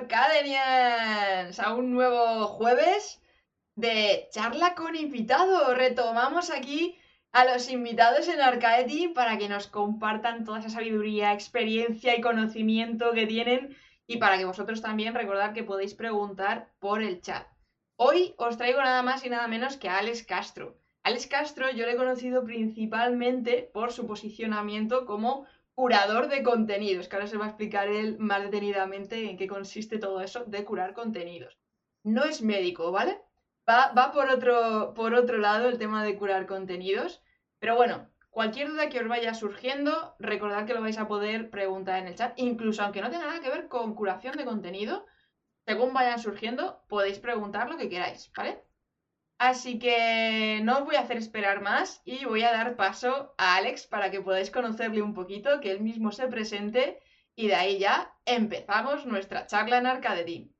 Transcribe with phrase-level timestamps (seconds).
[0.00, 1.60] ¡Recibanme, Arcadenians!
[1.60, 3.20] A un nuevo jueves
[3.76, 5.76] de charla con invitados.
[5.76, 6.96] Retomamos aquí
[7.32, 13.12] a los invitados en Arcaeti para que nos compartan toda esa sabiduría, experiencia y conocimiento
[13.12, 13.76] que tienen
[14.06, 17.46] y para que vosotros también recordad que podéis preguntar por el chat.
[17.96, 20.78] Hoy os traigo nada más y nada menos que a Alex Castro.
[21.02, 27.16] Alex Castro yo le he conocido principalmente por su posicionamiento como curador de contenidos, que
[27.16, 30.94] ahora se va a explicar él más detenidamente en qué consiste todo eso de curar
[30.94, 31.58] contenidos.
[32.02, 33.20] No es médico, ¿vale?
[33.68, 37.22] Va, va por, otro, por otro lado el tema de curar contenidos,
[37.58, 41.98] pero bueno, cualquier duda que os vaya surgiendo, recordad que lo vais a poder preguntar
[41.98, 45.06] en el chat, incluso aunque no tenga nada que ver con curación de contenido,
[45.66, 48.64] según vayan surgiendo, podéis preguntar lo que queráis, ¿vale?
[49.40, 53.56] Así que no os voy a hacer esperar más y voy a dar paso a
[53.56, 57.00] Alex para que podáis conocerle un poquito, que él mismo se presente
[57.34, 60.50] y de ahí ya empezamos nuestra charla en Arcade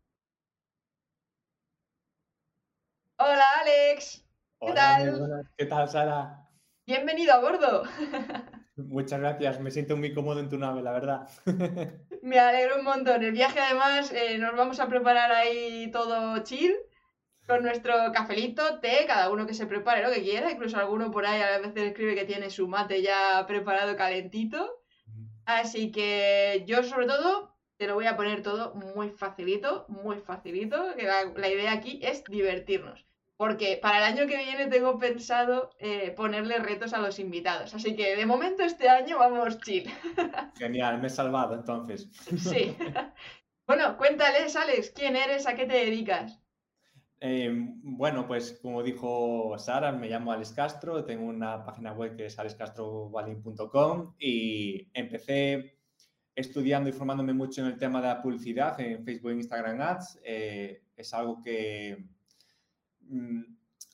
[3.18, 4.26] Hola Alex,
[4.58, 5.46] ¿qué tal?
[5.58, 6.48] ¿Qué tal Sara?
[6.86, 7.82] Bienvenido a bordo.
[8.76, 11.28] Muchas gracias, me siento muy cómodo en tu nave, la verdad.
[12.22, 13.22] Me alegro un montón.
[13.22, 16.74] El viaje además eh, nos vamos a preparar ahí todo chill
[17.50, 21.26] con nuestro cafelito, té, cada uno que se prepare lo que quiera, incluso alguno por
[21.26, 24.84] ahí a veces escribe que tiene su mate ya preparado calentito.
[25.46, 30.94] Así que yo sobre todo te lo voy a poner todo muy facilito, muy facilito,
[30.96, 33.04] que la, idea aquí es divertirnos.
[33.36, 37.74] Porque para el año que viene tengo pensado eh, ponerle retos a los invitados.
[37.74, 39.90] Así que de momento este año vamos chill.
[40.58, 42.08] Genial, me he salvado entonces.
[42.38, 42.76] Sí.
[43.66, 45.46] Bueno, cuéntales, Alex, ¿quién eres?
[45.46, 46.40] ¿A qué te dedicas?
[47.22, 52.26] Em, bueno, pues como dijo Sara, me llamo Alex Castro, tengo una página web que
[52.26, 55.78] es alexcastrobalin.com y empecé
[56.34, 60.20] estudiando y formándome mucho en el tema de la publicidad en Facebook e Instagram Ads.
[60.24, 62.06] Eh, es algo que
[63.02, 63.42] mm,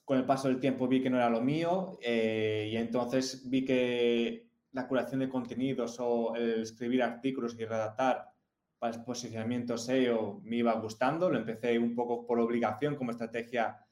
[0.04, 3.64] con el paso del tiempo vi que no era lo mío eh, y entonces vi
[3.64, 8.35] que la curación de contenidos o el escribir artículos y redactar
[8.82, 11.30] el posicionamiento SEO me iba gustando.
[11.30, 13.84] Lo empecé un poco por obligación como estrategia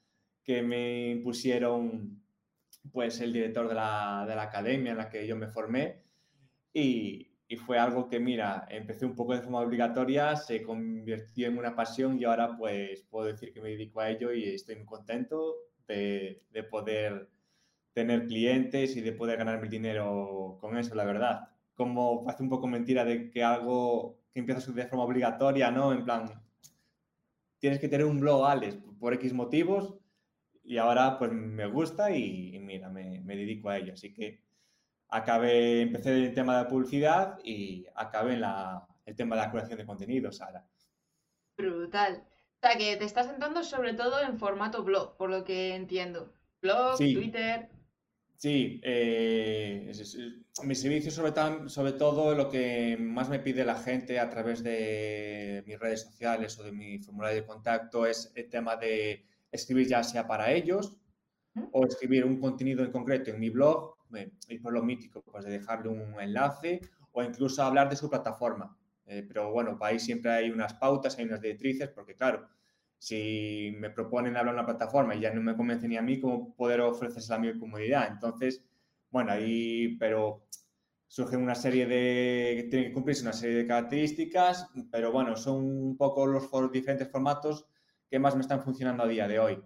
[0.43, 2.21] que me impusieron
[2.91, 6.03] pues el director de la, de la academia en la que yo me formé
[6.71, 11.57] y, y, fue algo que, mira, empecé un poco de forma obligatoria, se convirtió en
[11.57, 14.85] una pasión y ahora pues puedo decir que me dedico a ello y estoy muy
[14.85, 15.55] contento
[15.87, 17.29] de, de poder
[17.93, 21.49] tener clientes y de poder ganarme el dinero con eso, la verdad.
[21.73, 25.93] Como hace un poco mentira de que algo que empiezas de forma obligatoria, ¿no?
[25.93, 26.29] En plan,
[27.57, 29.95] tienes que tener un blog, Alex, por X motivos,
[30.61, 33.93] y ahora pues me gusta y, mira, me, dedico a ello.
[33.93, 34.43] Así que
[35.07, 39.51] acabé, empecé en el tema de publicidad y acabé en la, el tema de la
[39.51, 40.67] creación de contenidos ahora.
[41.55, 42.27] Brutal.
[42.27, 46.33] O sea, que te estás sentando sobre todo en formato blog, por lo que entiendo.
[46.61, 47.69] Blog, Twitter.
[48.35, 49.93] Sí, eh,
[50.63, 51.33] mi servicio sobre,
[51.69, 56.57] sobre todo lo que más me pide la gente a través de mis redes sociales
[56.59, 60.97] o de mi formulario de contacto es el tema de escribir ya sea para ellos
[61.71, 63.95] o escribir un contenido en concreto en mi blog
[64.47, 68.77] y por lo mítico, pues de dejarle un enlace o incluso hablar de su plataforma.
[69.05, 72.47] Eh, pero bueno, para ahí siempre hay unas pautas, hay unas directrices, porque claro,
[72.97, 76.19] si me proponen hablar en una plataforma y ya no me convence ni a mí,
[76.19, 78.07] ¿cómo poder ofrecerse a mi comodidad?
[78.09, 78.63] Entonces,
[79.15, 80.45] bueno, ahí, pero
[81.07, 85.95] surgen una serie de, tienen que cumplirse una serie de características, pero bueno, son un
[85.95, 87.65] poco los diferentes formatos
[88.09, 89.63] que más me están funcionando a día de hoy.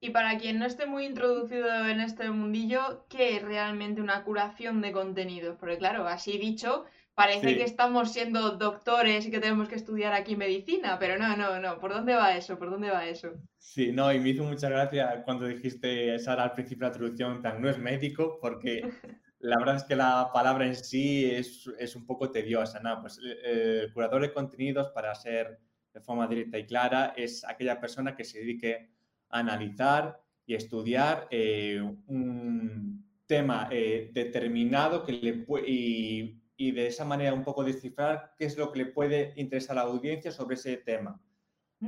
[0.00, 4.80] Y para quien no esté muy introducido en este mundillo, ¿qué es realmente una curación
[4.80, 5.56] de contenidos?
[5.60, 6.84] Porque claro, así dicho,
[7.16, 11.58] Parece que estamos siendo doctores y que tenemos que estudiar aquí medicina, pero no, no,
[11.58, 11.78] no.
[11.78, 12.58] ¿Por dónde va eso?
[12.58, 13.32] ¿Por dónde va eso?
[13.56, 17.40] Sí, no, y me hizo mucha gracia cuando dijiste, Sara, al principio de la traducción,
[17.40, 18.82] tan no es médico, porque
[19.38, 23.00] la verdad es que la palabra en sí es, es un poco tediosa, ¿no?
[23.00, 25.58] Pues eh, el curador de contenidos, para ser
[25.94, 28.90] de forma directa y clara, es aquella persona que se dedique
[29.30, 37.04] a analizar y estudiar eh, un tema eh, determinado que le y y de esa
[37.04, 40.54] manera un poco descifrar qué es lo que le puede interesar a la audiencia sobre
[40.54, 41.20] ese tema.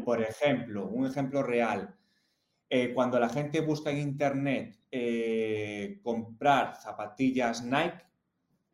[0.04, 1.96] Por ejemplo, un ejemplo real.
[2.68, 8.04] Eh, cuando la gente busca en Internet eh, comprar zapatillas Nike,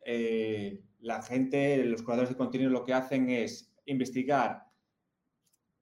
[0.03, 4.65] eh, la gente, los curadores de contenido lo que hacen es investigar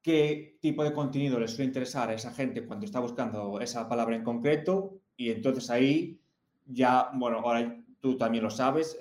[0.04, 4.16] qué tipo de contenido les suele interesar a esa gente cuando está buscando esa palabra
[4.16, 6.21] en concreto y entonces ahí
[6.66, 8.98] ya, bueno, ahora tú también lo sabes,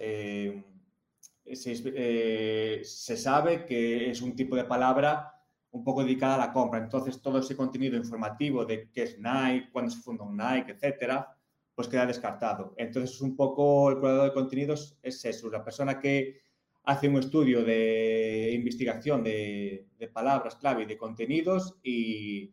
[1.44, 5.33] se, se sabe que es un tipo de palabra
[5.73, 6.79] un poco dedicada a la compra.
[6.79, 11.37] Entonces, todo ese contenido informativo de qué es Nike, cuándo se funda un Nike, etcétera,
[11.75, 12.75] pues queda descartado.
[12.77, 16.43] Entonces, un poco el cuadro de contenidos es eso, la persona que
[16.85, 22.53] hace un estudio de investigación de, palabras clave y de contenidos y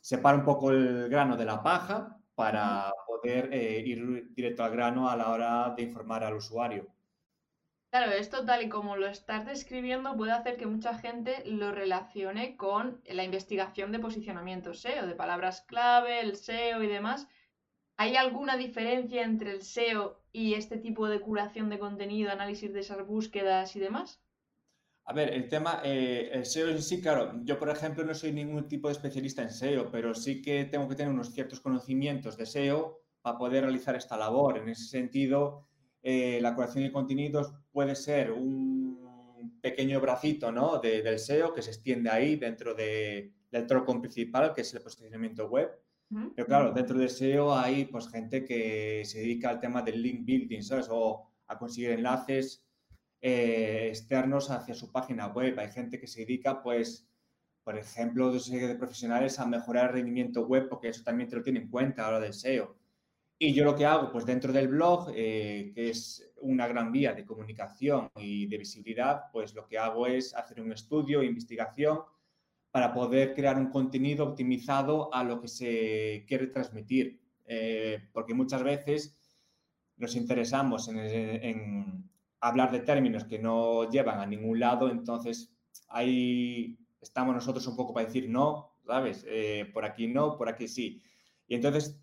[0.00, 5.08] separa un poco el grano de la paja para poder eh, ir directo al grano
[5.08, 6.86] a la hora de informar al usuario.
[7.90, 12.54] Claro, esto tal y como lo estás describiendo puede hacer que mucha gente lo relacione
[12.56, 17.28] con la investigación de posicionamiento SEO, de palabras clave, el SEO y demás.
[17.96, 22.80] ¿Hay alguna diferencia entre el SEO y este tipo de curación de contenido, análisis de
[22.80, 24.20] esas búsquedas y demás?
[25.04, 28.32] A ver, el tema, eh, el SEO en sí, claro, yo por ejemplo no soy
[28.32, 32.36] ningún tipo de especialista en SEO, pero sí que tengo que tener unos ciertos conocimientos
[32.36, 34.58] de SEO para poder realizar esta labor.
[34.58, 35.66] En ese sentido,
[36.02, 40.80] eh, la curación de contenidos puede ser un pequeño bracito ¿no?
[40.80, 43.32] del SEO que se extiende ahí dentro del
[43.68, 45.70] tronco principal, que es el posicionamiento web.
[46.34, 50.24] Pero claro, dentro del SEO hay pues, gente que se dedica al tema del link
[50.24, 50.88] building, ¿sabes?
[50.90, 52.66] O a conseguir enlaces
[53.20, 55.56] eh, externos hacia su página web.
[55.60, 57.08] Hay gente que se dedica, pues,
[57.62, 61.42] por ejemplo, de, de profesionales a mejorar el rendimiento web, porque eso también te lo
[61.44, 62.76] tiene en cuenta a la hora del SEO.
[63.40, 67.12] Y yo lo que hago, pues dentro del blog, eh, que es una gran vía
[67.12, 72.00] de comunicación y de visibilidad, pues lo que hago es hacer un estudio, investigación,
[72.72, 77.20] para poder crear un contenido optimizado a lo que se quiere transmitir.
[77.46, 79.16] Eh, porque muchas veces
[79.96, 85.52] nos interesamos en, hablar de términos que no llevan a ningún lado, entonces
[85.88, 89.24] ahí estamos nosotros un poco para decir no, ¿sabes?
[89.28, 91.02] Eh, por aquí no, por aquí sí.
[91.46, 91.98] Y entonces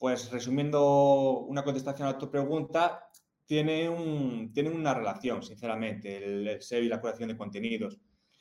[0.00, 3.06] pues resumiendo una contestación a tu pregunta,
[3.44, 7.98] tiene, un, tiene una relación, sinceramente, el, SEO y la curación de contenidos.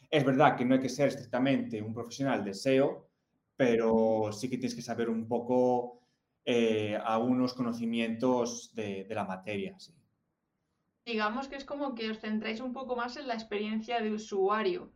[0.10, 3.10] Es verdad que no hay que ser estrictamente un profesional de SEO,
[3.58, 6.00] pero sí que tienes que saber un poco
[6.46, 9.76] eh, algunos conocimientos de, la materia.
[11.06, 14.94] Digamos que es como que os centráis un poco más en la experiencia de usuario,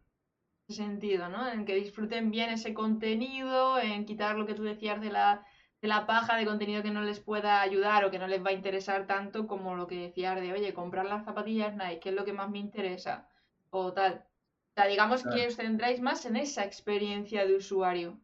[0.70, 1.46] en ese sentido, ¿no?
[1.46, 5.44] En que disfruten bien ese contenido, en quitar lo que tú decías de la de
[5.88, 8.54] la paja de contenido que no les pueda ayudar o que no les va a
[8.54, 12.24] interesar tanto como lo que decías de, oye, comprar las zapatillas Nike, que es lo
[12.24, 13.28] que más me interesa,
[13.70, 14.26] o tal.
[14.72, 18.20] O sea, digamos que os centráis más en esa experiencia de usuario.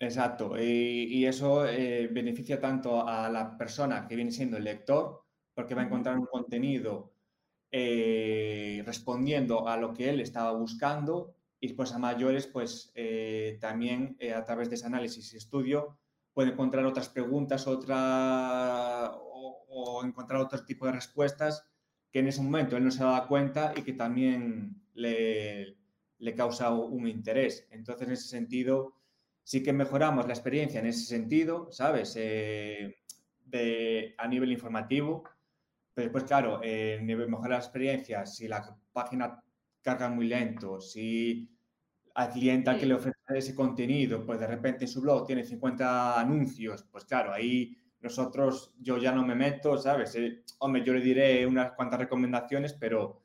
[0.00, 5.24] Exacto, y, eso eh, beneficia tanto a la persona que viene siendo el lector,
[5.54, 7.14] porque va a encontrar un contenido
[7.70, 14.18] eh, respondiendo a lo que él estaba buscando, y pues a mayores, pues eh, también
[14.36, 15.96] a través de ese análisis y estudio,
[16.34, 21.66] puede encontrar otras preguntas otra, o, encontrar otro tipo de respuestas
[22.10, 25.76] que en ese momento él no se da cuenta y que también le,
[26.18, 27.66] le causa un interés.
[27.70, 28.94] Entonces, en ese sentido,
[29.42, 32.14] sí que mejoramos la experiencia en ese sentido, ¿sabes?
[32.16, 32.96] Eh,
[33.44, 35.24] de, a nivel informativo.
[35.92, 39.42] Pero después, claro, eh, mejorar la experiencia, si la página
[39.82, 41.48] carga muy lento, si
[42.14, 45.44] al cliente al que le ofrece ese contenido, pues de repente en su blog tiene
[45.44, 50.14] 50 anuncios, pues claro, ahí nosotros, yo ya no me meto, ¿sabes?
[50.16, 53.22] Eh, hombre, yo le diré unas cuantas recomendaciones, pero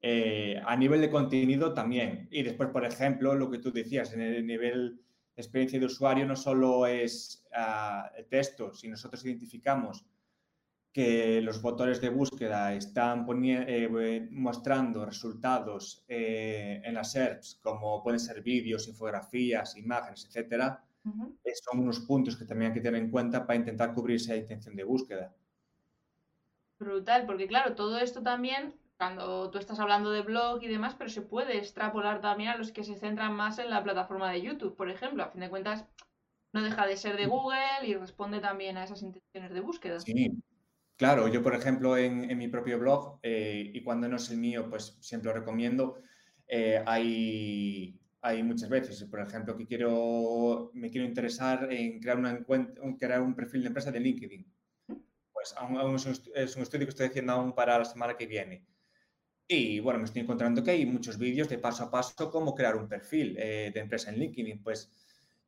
[0.00, 2.28] eh, a nivel de contenido también.
[2.30, 5.00] Y después, por ejemplo, lo que tú decías, en el nivel
[5.34, 10.06] de experiencia de usuario no solo es uh, el texto, si nosotros identificamos
[10.92, 18.18] que los motores de búsqueda están eh, mostrando resultados eh, en las SERPs, como pueden
[18.18, 20.84] ser vídeos, infografías, imágenes, etcétera,
[21.44, 24.36] eh, son unos puntos que también hay que tener en cuenta para intentar cubrir esa
[24.36, 25.32] intención de búsqueda.
[26.78, 31.08] Brutal, porque claro, todo esto también, cuando tú estás hablando de blog y demás, pero
[31.08, 34.74] se puede extrapolar también a los que se centran más en la plataforma de YouTube,
[34.74, 35.22] por ejemplo.
[35.22, 35.84] A fin de cuentas,
[36.52, 40.00] no deja de ser de Google y responde también a esas intenciones de búsqueda.
[40.00, 40.42] Sí,
[41.00, 44.68] Claro, yo por ejemplo en, mi propio blog, eh, y cuando no es el mío,
[44.68, 46.02] pues siempre lo recomiendo,
[46.46, 52.44] eh, hay, hay muchas veces, por ejemplo, que quiero, me quiero interesar en crear, una
[52.98, 54.46] crear un perfil de empresa de LinkedIn.
[55.32, 55.54] Pues
[56.34, 58.66] es, un, estudio que estoy haciendo aún para la semana que viene.
[59.48, 62.76] Y bueno, me estoy encontrando que hay muchos vídeos de paso a paso cómo crear
[62.76, 64.62] un perfil eh, de empresa en LinkedIn.
[64.62, 64.90] Pues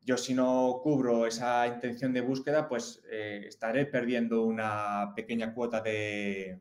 [0.04, 5.80] yo si no cubro esa intención de búsqueda, pues eh, estaré perdiendo una pequeña cuota
[5.80, 6.60] de,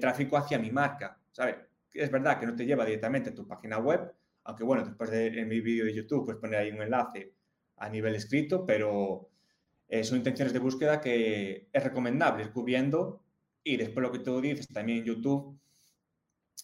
[0.00, 1.56] tráfico hacia mi marca, ¿sabes?
[1.92, 4.12] Es verdad que no te lleva directamente a tu página web,
[4.44, 7.34] aunque bueno, después de en mi vídeo de YouTube pues poner ahí un enlace
[7.76, 9.30] a nivel escrito, pero
[9.88, 13.22] eh, son intenciones de búsqueda que es recomendable ir cubriendo
[13.62, 15.58] y después lo que tú dices también en YouTube,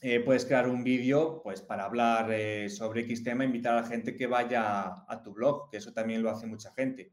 [0.05, 3.87] eh, puedes crear un vídeo pues, para hablar eh, sobre X tema, invitar a la
[3.87, 7.13] gente que vaya a tu blog, que eso también lo hace mucha gente.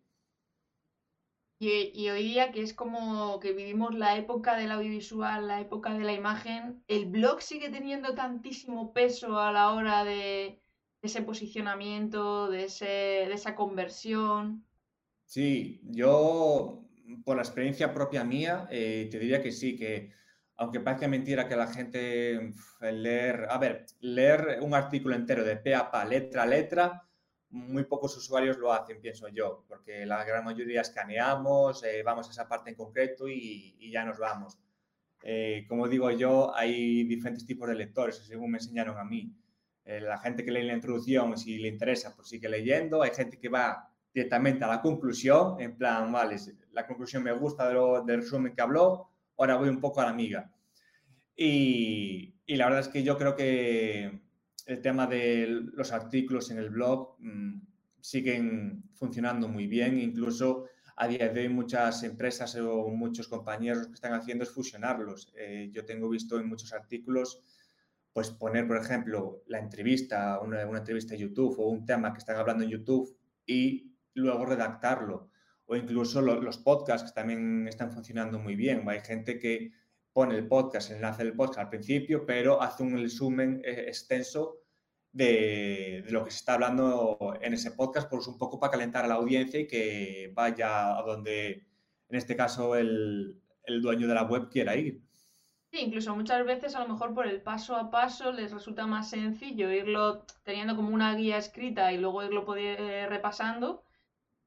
[1.61, 6.05] Y, hoy día, que es como que vivimos la época del audiovisual, la época de
[6.05, 10.59] la imagen, ¿el blog sigue teniendo tantísimo peso a la hora de,
[11.03, 14.65] ese posicionamiento, de, ese, de esa conversión?
[15.25, 16.85] Sí, yo
[17.23, 20.11] por la experiencia propia mía, eh, te diría que sí, que
[20.59, 25.73] aunque parezca mentira que la gente leer, a ver, leer un artículo entero de pe
[25.73, 27.09] a pa, letra a letra,
[27.51, 32.31] muy pocos usuarios lo hacen, pienso yo, porque la gran mayoría escaneamos, eh, vamos a
[32.31, 34.59] esa parte en concreto y, ya nos vamos.
[35.23, 39.33] Eh, como digo yo, hay diferentes tipos de lectores, según me enseñaron a mí.
[39.85, 43.01] Eh, la gente que lee la introducción, si le interesa, pues sigue leyendo.
[43.01, 46.35] Hay gente que va directamente a la conclusión, en plan, vale,
[46.73, 47.69] la conclusión me gusta
[48.03, 49.08] del resumen que habló,
[49.39, 50.51] ahora voy un poco a la amiga.
[51.35, 54.21] Y, la verdad es que yo creo que
[54.65, 57.61] el tema de los artículos en el blog mm,
[58.01, 59.97] siguen funcionando muy bien.
[59.99, 60.65] Incluso
[60.97, 65.31] a día de hoy muchas empresas o muchos compañeros que están haciendo es fusionarlos.
[65.37, 67.41] Eh, yo tengo visto en muchos artículos,
[68.11, 72.19] pues poner, por ejemplo, la entrevista, una, una entrevista de YouTube o un tema que
[72.19, 75.29] están hablando en YouTube y luego redactarlo.
[75.71, 78.89] O incluso los podcasts que también están funcionando muy bien.
[78.89, 79.71] Hay gente que
[80.11, 84.57] pone el podcast, el enlace del podcast al principio, pero hace un resumen eh, extenso
[85.11, 89.07] de, lo que se está hablando en ese podcast, pues un poco para calentar a
[89.07, 91.67] la audiencia y que vaya a donde,
[92.09, 95.03] en este caso, el, el dueño de la web quiera ir.
[95.71, 99.71] Incluso muchas veces a lo mejor por el paso a paso les resulta más sencillo
[99.71, 103.83] irlo teniendo como una guía escrita y luego irlo eh, repasando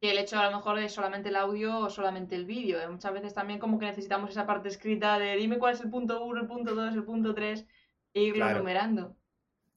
[0.02, 2.80] que el hecho a lo mejor de solamente el audio o solamente el vídeo.
[2.80, 5.90] Eh, muchas veces también como que necesitamos esa parte escrita de dime cuál es el
[5.90, 7.64] punto 1, el punto 2, el punto 3
[8.12, 9.16] e irlo numerando.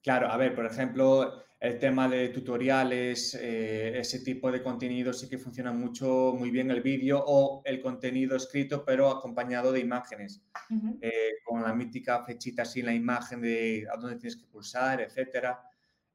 [0.02, 5.30] Claro, a ver, por ejemplo, el tema de tutoriales, eh, ese tipo de contenido sí
[5.30, 10.44] que funciona mucho, muy bien el vídeo o el contenido escrito, pero acompañado de imágenes,
[11.02, 15.02] eh, con la mítica flechita así en la imagen de a dónde tienes que pulsar,
[15.02, 15.62] etcétera.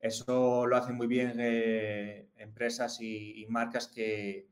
[0.01, 4.49] Eso lo hacen muy bien eh, empresas y, marcas que,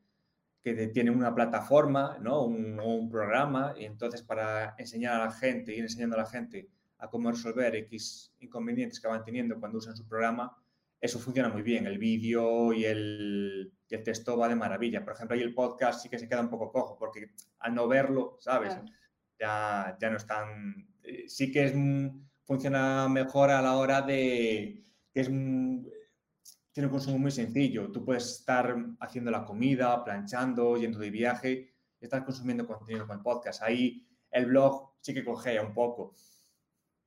[0.62, 2.44] que, tienen una plataforma, ¿no?
[2.44, 6.68] Un, un programa, y entonces para enseñar a la gente, ir enseñando a la gente
[6.98, 10.56] a cómo resolver X inconvenientes que van teniendo cuando usan su programa,
[11.00, 11.86] eso funciona muy bien.
[11.86, 15.04] El vídeo y el, texto va de maravilla.
[15.04, 17.86] Por ejemplo, ahí el podcast sí que se queda un poco cojo, porque al no
[17.86, 18.76] verlo, ¿sabes?
[19.38, 20.88] Ya, ya no es tan...
[21.02, 21.74] Eh, sí que es,
[22.44, 24.82] funciona mejor a la hora de...
[25.26, 27.90] tiene un consumo muy sencillo.
[27.90, 33.16] Tú puedes estar haciendo la comida, planchando, yendo de viaje, y estás consumiendo contenido con
[33.16, 33.62] el podcast.
[33.62, 36.14] Ahí el blog sí que cogea un poco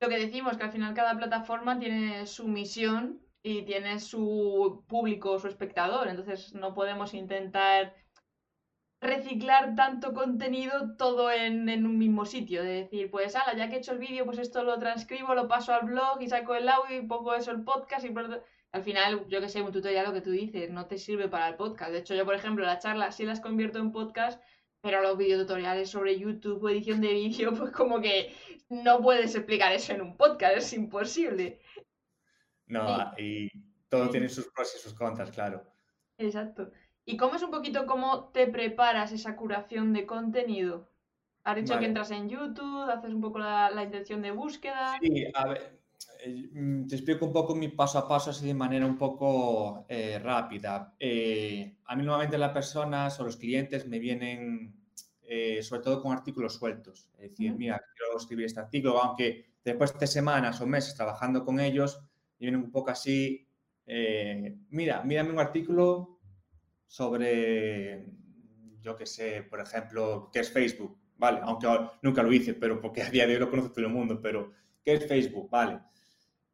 [0.02, 5.38] lo que decimos, que al final cada plataforma tiene su misión y tiene su público,
[5.38, 6.08] su espectador.
[6.08, 7.94] Entonces no podemos intentar
[9.02, 12.62] reciclar tanto contenido todo en, un mismo sitio.
[12.62, 15.48] De decir, pues, ala, ya que he hecho el vídeo, pues esto lo transcribo, lo
[15.48, 18.14] paso al blog y saco el audio y pongo eso el podcast y
[18.70, 21.48] al final, yo que sé, un tutorial lo que tú dices, no te sirve para
[21.48, 21.90] el podcast.
[21.90, 24.40] De hecho, yo, por ejemplo, la charla sí las convierto en podcast,
[24.80, 28.34] pero los videotutoriales sobre YouTube o edición de vídeo, pues como que
[28.70, 31.60] no puedes explicar eso en un podcast, es imposible.
[32.66, 33.50] No, y,
[33.88, 35.66] todo tiene sus pros y sus contras, claro.
[36.16, 36.70] Exacto.
[37.04, 40.88] ¿Y cómo es un poquito cómo te preparas esa curación de contenido?
[41.44, 44.96] Has dicho que entras en YouTube, haces un poco la, intención de búsqueda.
[45.00, 45.80] Sí, a ver,
[46.24, 49.84] eh, mm, te explico un poco mi paso a paso así de manera un poco
[49.88, 50.94] eh, rápida.
[51.00, 54.76] Eh, a mí normalmente las personas o los clientes me vienen
[55.22, 57.10] eh, sobre todo con artículos sueltos.
[57.18, 61.58] Es decir, mira, quiero escribir este artículo, aunque después de semanas o meses trabajando con
[61.58, 62.00] ellos,
[62.38, 63.48] vienen un poco así,
[64.70, 66.11] mira, mírame un artículo
[66.92, 68.04] sobre,
[68.82, 71.40] yo qué sé, por ejemplo, qué es Facebook, ¿vale?
[71.42, 71.66] Aunque
[72.02, 74.52] nunca lo hice, pero porque a día de hoy lo conoce todo el mundo, pero
[74.84, 75.48] ¿qué es Facebook?
[75.48, 75.80] ¿Vale?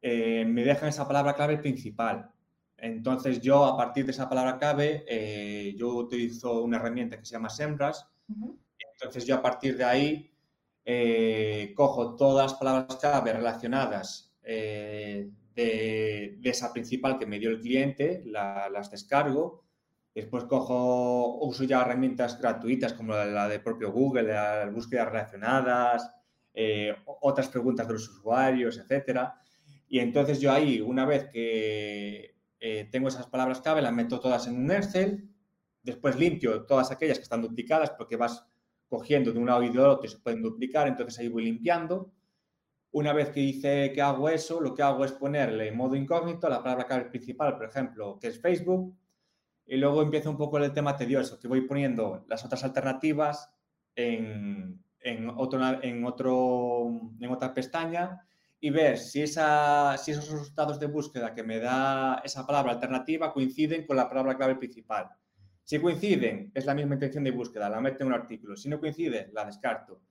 [0.01, 2.31] Eh, me dejan esa palabra clave principal.
[2.77, 7.49] Entonces yo, a partir de esa palabra clave, yo utilizo una herramienta que se llama
[7.49, 7.97] SEMrush,
[8.93, 10.31] entonces yo a partir de ahí
[10.85, 17.59] eh, cojo todas las palabras clave relacionadas eh, de, esa principal que me dio el
[17.59, 19.68] cliente, las descargo.
[20.13, 26.11] Después cojo, uso ya herramientas gratuitas como la, de propio Google, las búsquedas relacionadas,
[26.53, 29.35] eh, otras preguntas de los usuarios, etcétera.
[29.87, 32.35] Y entonces yo ahí, una vez que
[32.91, 35.29] tengo esas palabras clave, las meto todas en un Excel
[35.81, 38.45] Después limpio todas aquellas que están duplicadas porque vas
[38.87, 42.11] cogiendo de un lado y de otro y se pueden duplicar, entonces ahí voy limpiando.
[42.91, 46.49] Una vez que hice que hago eso, lo que hago es ponerle en modo incógnito
[46.49, 48.95] la palabra clave principal, por ejemplo, que es Facebook,
[49.69, 53.51] y luego empieza un poco el tema tedioso, que voy poniendo las otras alternativas
[53.95, 56.87] en, en, otro, en, otro,
[57.19, 58.25] en otra pestaña
[58.59, 63.31] y ver si, esa, si esos resultados de búsqueda que me da esa palabra alternativa
[63.31, 65.07] coinciden con la palabra clave principal.
[65.63, 68.57] Si coinciden, es la misma intención de búsqueda, la meto en un artículo.
[68.57, 70.01] Si no coincide, la descarto.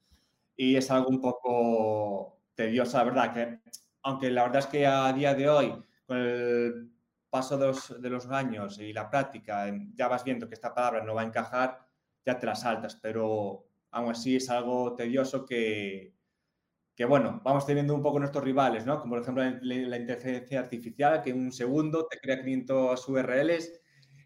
[0.55, 3.59] Y es algo un poco tedioso, la verdad, que
[4.03, 5.75] aunque la verdad es que a día de hoy,
[6.07, 6.93] con el
[7.31, 11.05] paso de los, de los años y la práctica, ya vas viendo que esta palabra
[11.05, 11.79] no va a encajar,
[12.25, 16.15] ya te la saltas, pero aún así es algo tedioso que,
[16.99, 19.01] que bueno, vamos teniendo un poco nuestros rivales, ¿no?
[19.01, 23.81] Como por ejemplo la, inteligencia artificial, que en un segundo te crea 500 URLs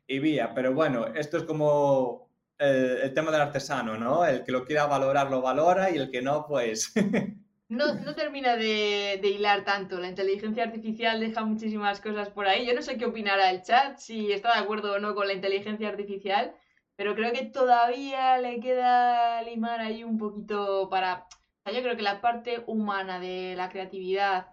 [0.06, 0.54] y vía.
[0.54, 4.24] Pero bueno, esto es como el, tema del artesano, ¿no?
[4.24, 6.94] El que lo quiera valorar lo valora y el que no, pues...
[7.72, 9.98] No, no termina de, hilar tanto.
[9.98, 12.66] La inteligencia artificial deja muchísimas cosas por ahí.
[12.66, 15.32] Yo no sé qué opinará el chat, si está de acuerdo o no con la
[15.32, 16.54] inteligencia artificial,
[16.96, 21.26] pero creo que todavía le queda limar ahí un poquito para...
[21.64, 24.48] yo creo que la parte humana de la creatividad,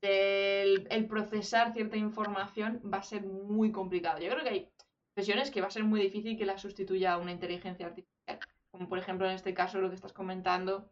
[0.00, 4.20] del el procesar cierta información va a ser muy complicado.
[4.20, 4.68] Yo creo que hay
[5.14, 8.38] profesiones que va a ser muy difícil que la sustituya una inteligencia artificial.
[8.70, 10.88] Como por ejemplo en este caso lo que estás comentando.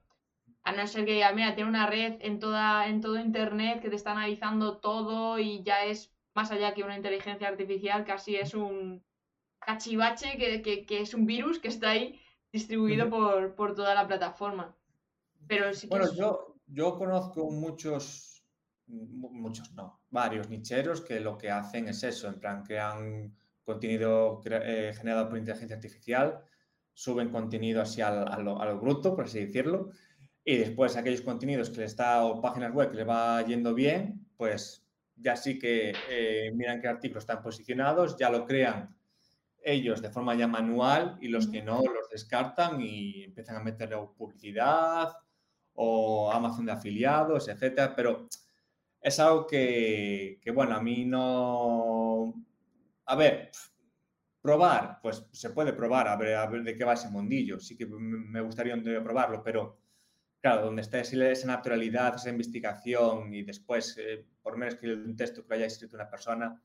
[0.69, 3.97] A no ser que, mira, tiene una red en, toda, en todo Internet que te
[3.97, 9.03] está analizando todo y ya es más allá que una inteligencia artificial, casi es un
[9.61, 12.21] cachivache que, que, es un virus que está ahí
[12.53, 14.77] distribuido por, por, toda la plataforma.
[15.47, 18.45] Pero sí bueno, yo, yo conozco muchos,
[18.89, 23.35] muchos no, varios nicheros que lo que hacen es eso, en plan que han
[23.65, 26.45] contenido eh, generado por inteligencia artificial,
[26.93, 29.93] suben contenido así al, al, bruto, por así decirlo,
[30.49, 34.27] y después aquellos contenidos que les está o páginas web que les va yendo bien,
[34.35, 34.83] pues
[35.15, 38.97] ya sí que eh, miran qué artículos están posicionados, ya lo crean
[39.63, 43.99] ellos de forma ya manual y los que no los descartan y empiezan a meterle
[44.17, 45.13] publicidad
[45.75, 48.27] o Amazon de afiliados, etcétera, pero
[49.03, 52.33] es algo que, que bueno, a mí no,
[53.05, 53.51] a ver,
[54.41, 57.61] probar, pues se puede probar, a ver, a ver de qué va ese mundillo.
[57.61, 59.88] Sí que me gustaría probarlo, pero
[60.41, 65.43] claro, donde esté esa naturalidad, esa investigación y después, eh, por menos que un texto
[65.43, 66.61] que lo haya escrito una persona,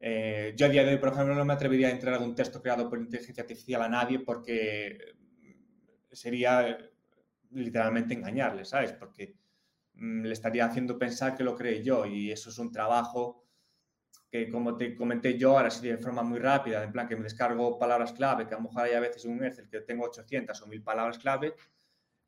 [0.00, 2.34] eh, yo a día de hoy, por ejemplo, no me atrevería a entrar a algún
[2.34, 5.16] texto creado por inteligencia artificial a nadie porque
[6.12, 6.78] sería
[7.50, 8.92] literalmente engañarle, ¿sabes?
[8.92, 9.36] Porque
[9.94, 13.44] mm, le estaría haciendo pensar que lo creé yo y eso es un trabajo
[14.30, 17.22] que como te comenté yo, ahora sí de forma muy rápida, en plan que me
[17.22, 20.60] descargo palabras clave, que a lo mejor hay a veces un Excel que tengo 800
[20.60, 21.54] o 1000 palabras clave,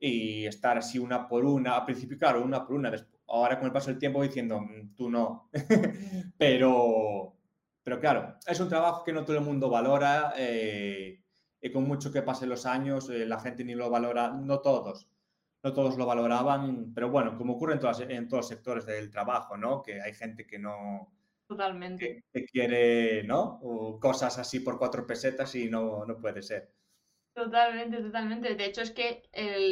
[0.01, 2.91] y estar así una por una, al principio, claro, una por una,
[3.29, 5.51] ahora con el paso del tiempo diciendo, mm, tú no,
[6.39, 7.37] pero,
[7.85, 11.23] pero claro, es un trabajo que no todo el mundo valora, eh,
[11.61, 15.07] y con mucho que pasen los años, eh, la gente ni lo valora, no todos,
[15.63, 19.11] no todos lo valoraban, pero bueno, como ocurre en, todas, en todos los sectores del
[19.11, 19.83] trabajo, ¿no?
[19.83, 21.13] Que hay gente que no,
[21.51, 22.23] Totalmente.
[22.33, 23.59] Que, quiere, ¿no?
[24.01, 26.71] cosas así por cuatro pesetas y no, no puede ser.
[27.35, 28.55] Totalmente, totalmente.
[28.55, 29.23] De hecho, es que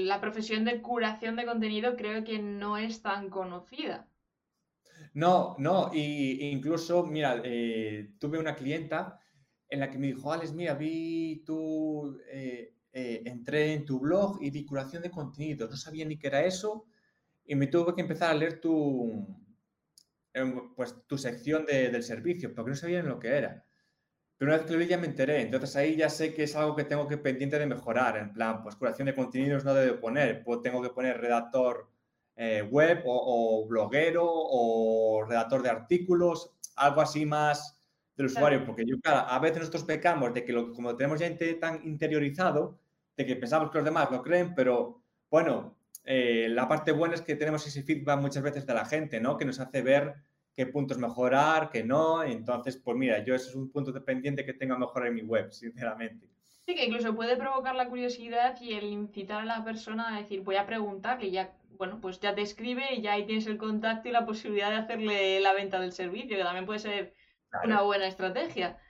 [0.07, 4.09] la profesión de curación de contenido creo que no es tan conocida.
[5.15, 9.21] No, no, y, incluso, mira, eh, tuve una clienta
[9.69, 14.39] en la que me dijo, Alex, mira, vi tu, eh, eh, entré en tu blog
[14.43, 16.87] y vi curación de contenido, no sabía ni qué era eso
[17.45, 19.27] y me tuve que empezar a leer tu,
[20.77, 23.68] pues, tu sección del servicio, porque no sabía lo que era.
[24.39, 26.55] Pero una vez que lo vi ya me enteré, entonces ahí ya sé que es
[26.55, 30.01] algo que tengo que pendiente de mejorar, en plan, pues curación de contenidos no debo
[30.01, 31.91] poner, pues, tengo que poner redactor
[32.37, 37.83] eh, web o, bloguero o redactor de artículos, algo así más
[38.17, 41.29] del usuario, porque yo, claro, a veces nosotros pecamos de que lo, como tenemos ya
[41.59, 42.79] tan interiorizado,
[43.17, 47.23] de que pensamos que los demás lo creen, pero bueno, eh, la parte buena es
[47.23, 49.37] que tenemos ese feedback muchas veces de la gente, ¿no?
[49.37, 50.15] Que nos hace ver
[50.59, 52.25] qué puntos mejorar, qué no.
[52.25, 55.23] Entonces, pues mira, yo ese es un punto dependiente que tengo a mejorar en mi
[55.23, 56.29] web, sinceramente.
[56.67, 60.41] Sí, que incluso puede provocar la curiosidad y el incitar a la persona a decir,
[60.41, 63.57] voy a preguntar, que ya, bueno, pues ya te escribe y ya ahí tienes el
[63.57, 67.15] contacto y la posibilidad de hacerle la venta del servicio, que también puede ser
[67.65, 68.81] una buena estrategia.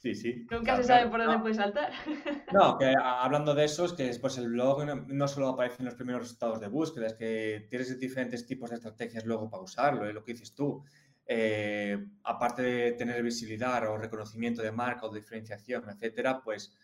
[0.00, 0.46] Sí, sí.
[0.50, 1.92] Nunca se sabe por dónde puede saltar.
[2.52, 5.96] No, que hablando de eso, es que después el blog no, solo aparece en los
[5.96, 10.14] primeros resultados de búsqueda, es que tienes diferentes tipos de estrategias luego para usarlo, es
[10.14, 10.82] lo que dices tú.
[11.30, 16.74] Eh, aparte de tener visibilidad o reconocimiento de marca o diferenciación, etcétera, pues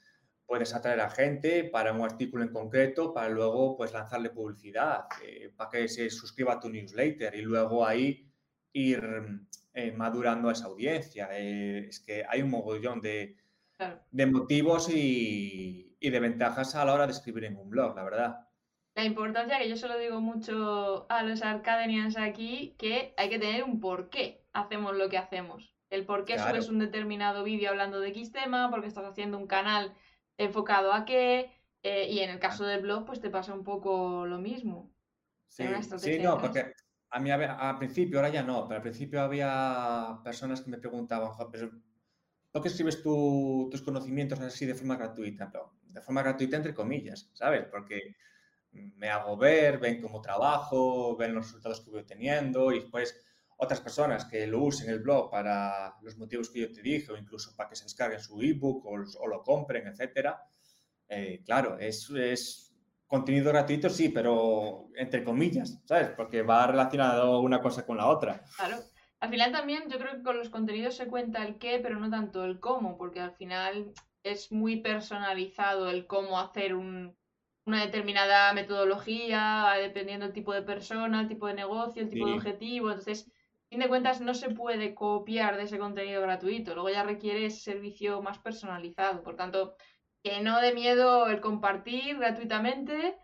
[0.46, 5.50] puedes atraer a gente para un artículo en concreto, para luego pues lanzarle publicidad, eh,
[5.56, 8.30] para que se suscriba a tu newsletter y luego ahí
[8.74, 9.02] ir
[9.72, 11.28] eh, madurando a esa audiencia.
[11.32, 13.36] Eh, es que hay un mogollón de,
[14.10, 18.04] de motivos y, y, de ventajas a la hora de escribir en un blog, la
[18.04, 18.43] verdad.
[18.94, 23.64] La importancia que yo solo digo mucho a los Arcadenians aquí, que hay que tener
[23.64, 25.74] un porqué hacemos lo que hacemos.
[25.90, 29.46] El por qué subes un determinado vídeo hablando de X tema, porque estás haciendo un
[29.46, 29.94] canal
[30.38, 31.50] enfocado a qué,
[31.82, 34.92] eh, y en el caso del blog, pues te pasa un poco lo mismo.
[35.48, 35.64] Sí,
[35.98, 36.72] sí no, porque
[37.10, 41.30] a mí al principio, ahora ya no, pero al principio había personas que me preguntaban,
[41.50, 41.70] pero
[42.50, 45.50] ¿por qué escribes tus conocimientos así de forma gratuita?
[45.50, 47.66] Pero de forma gratuita entre comillas, ¿sabes?
[47.70, 48.16] Porque
[48.96, 53.20] me hago ver, ven cómo trabajo, ven los resultados que voy teniendo y después
[53.56, 57.16] otras personas que lo usen el blog para los motivos que yo te dije o
[57.16, 60.42] incluso para que se descarguen su ebook o, o lo compren, etcétera.
[61.08, 62.74] Eh, claro, es, es,
[63.06, 66.08] contenido gratuito, sí, pero entre comillas, ¿sabes?
[66.16, 68.42] Porque va relacionado una cosa con la otra.
[68.56, 68.78] Claro.
[69.20, 72.10] Al final también yo creo que con los contenidos se cuenta el qué, pero no
[72.10, 77.16] tanto el cómo, porque al final es muy personalizado el cómo hacer un,
[77.66, 82.34] una determinada metodología, dependiendo del tipo de persona, el tipo de negocio, el tipo de
[82.34, 82.90] objetivo.
[82.90, 83.30] Entonces,
[83.70, 87.60] fin de cuentas no se puede copiar de ese contenido gratuito, luego ya requiere ese
[87.60, 89.22] servicio más personalizado.
[89.22, 89.76] Por tanto,
[90.22, 93.16] que no dé miedo el compartir gratuitamente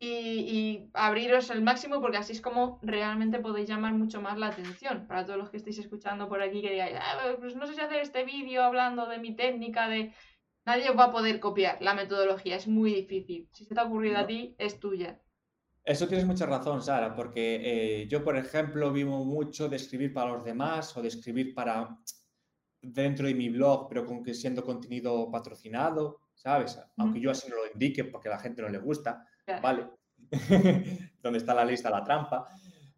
[0.00, 5.06] y, abriros el máximo porque así es como realmente podéis llamar mucho más la atención
[5.08, 7.80] para todos los que estéis escuchando por aquí que digáis, ah, pues no sé si
[7.80, 10.12] hacer este vídeo hablando de mi técnica de...
[10.68, 13.48] Nadie va a poder copiar la metodología, es muy difícil.
[13.54, 15.18] Si se te ha ocurrido a ti, es tuya.
[15.82, 20.32] Eso tienes mucha razón, Sara, porque eh, yo, por ejemplo, vivo mucho de escribir para
[20.32, 21.98] los demás o de escribir para
[22.82, 26.78] dentro de mi blog, pero con que siendo contenido patrocinado, ¿sabes?
[26.98, 29.24] Aunque yo así no lo indique porque a la gente no le gusta,
[29.62, 29.86] ¿vale?
[31.22, 32.46] Donde está la lista, la trampa.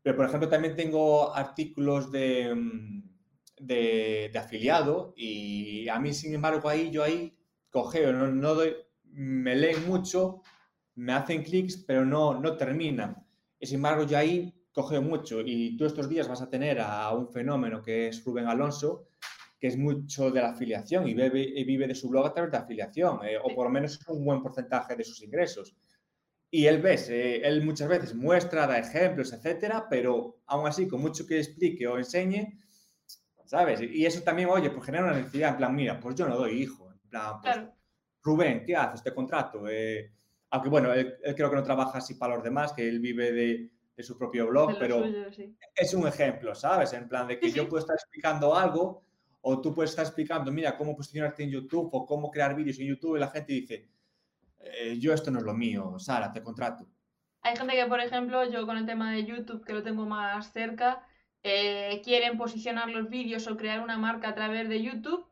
[0.03, 3.03] Pero, por ejemplo, también tengo artículos de, mm,
[3.61, 7.37] de, afiliado y a mí, sin embargo, ahí yo ahí
[7.71, 10.43] cogeo, no, no doy, me leen mucho
[11.01, 13.27] me hacen clics, pero no, no terminan.
[13.59, 17.11] Y sin embargo, yo ahí coge mucho y tú estos días vas a tener a
[17.13, 19.09] un fenómeno que es Rubén Alonso,
[19.59, 22.59] que es mucho de la afiliación y vive, vive de su blog a través de
[22.59, 25.75] afiliación, eh, o por lo menos un buen porcentaje de sus ingresos.
[26.51, 31.01] Y él ves, eh, él muchas veces muestra, da ejemplos, etcétera, pero aún así, con
[31.01, 32.59] mucho que explique o enseñe,
[33.47, 33.81] ¿sabes?
[33.81, 36.63] Y eso también, oye, pues genera una necesidad, en plan, mira, pues yo no doy
[36.63, 37.59] hijo, plan, pues,
[38.23, 39.03] Rubén, ¿qué haces?
[39.03, 40.13] Te contrato, eh,
[40.51, 43.71] aunque bueno, él, creo que no trabaja así para los demás, que él vive de,
[44.03, 45.05] su propio blog, pero
[45.75, 46.95] es un ejemplo, ¿sabes?
[46.95, 49.05] En plan de que yo puedo estar explicando algo
[49.43, 52.87] o tú puedes estar explicando, mira, cómo posicionarte en YouTube o cómo crear vídeos en
[52.87, 53.91] YouTube y la gente dice,
[54.59, 56.87] eh, yo esto no es lo mío, Sara, te contrato.
[57.43, 60.51] Hay gente que, por ejemplo, yo con el tema de YouTube, que lo tengo más
[60.51, 61.07] cerca,
[61.43, 65.30] eh, quieren posicionar los vídeos o crear una marca a través de YouTube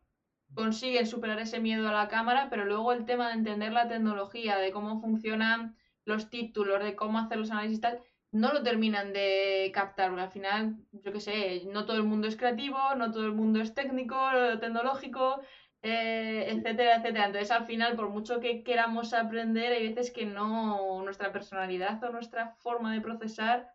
[0.59, 4.59] consiguen superar ese miedo a la cámara, pero luego el tema de entender la tecnología,
[4.59, 8.01] de cómo funcionan los títulos, de cómo hacer los análisis y tal,
[8.33, 12.27] no lo terminan de captar, porque al final, yo qué sé, no todo el mundo
[12.27, 14.19] es creativo, no todo el mundo es técnico,
[14.59, 15.41] tecnológico,
[15.83, 17.27] eh, etcétera, etcétera.
[17.27, 22.11] Entonces, al final, por mucho que queramos aprender, hay veces que no, nuestra personalidad o
[22.11, 23.73] nuestra forma de procesar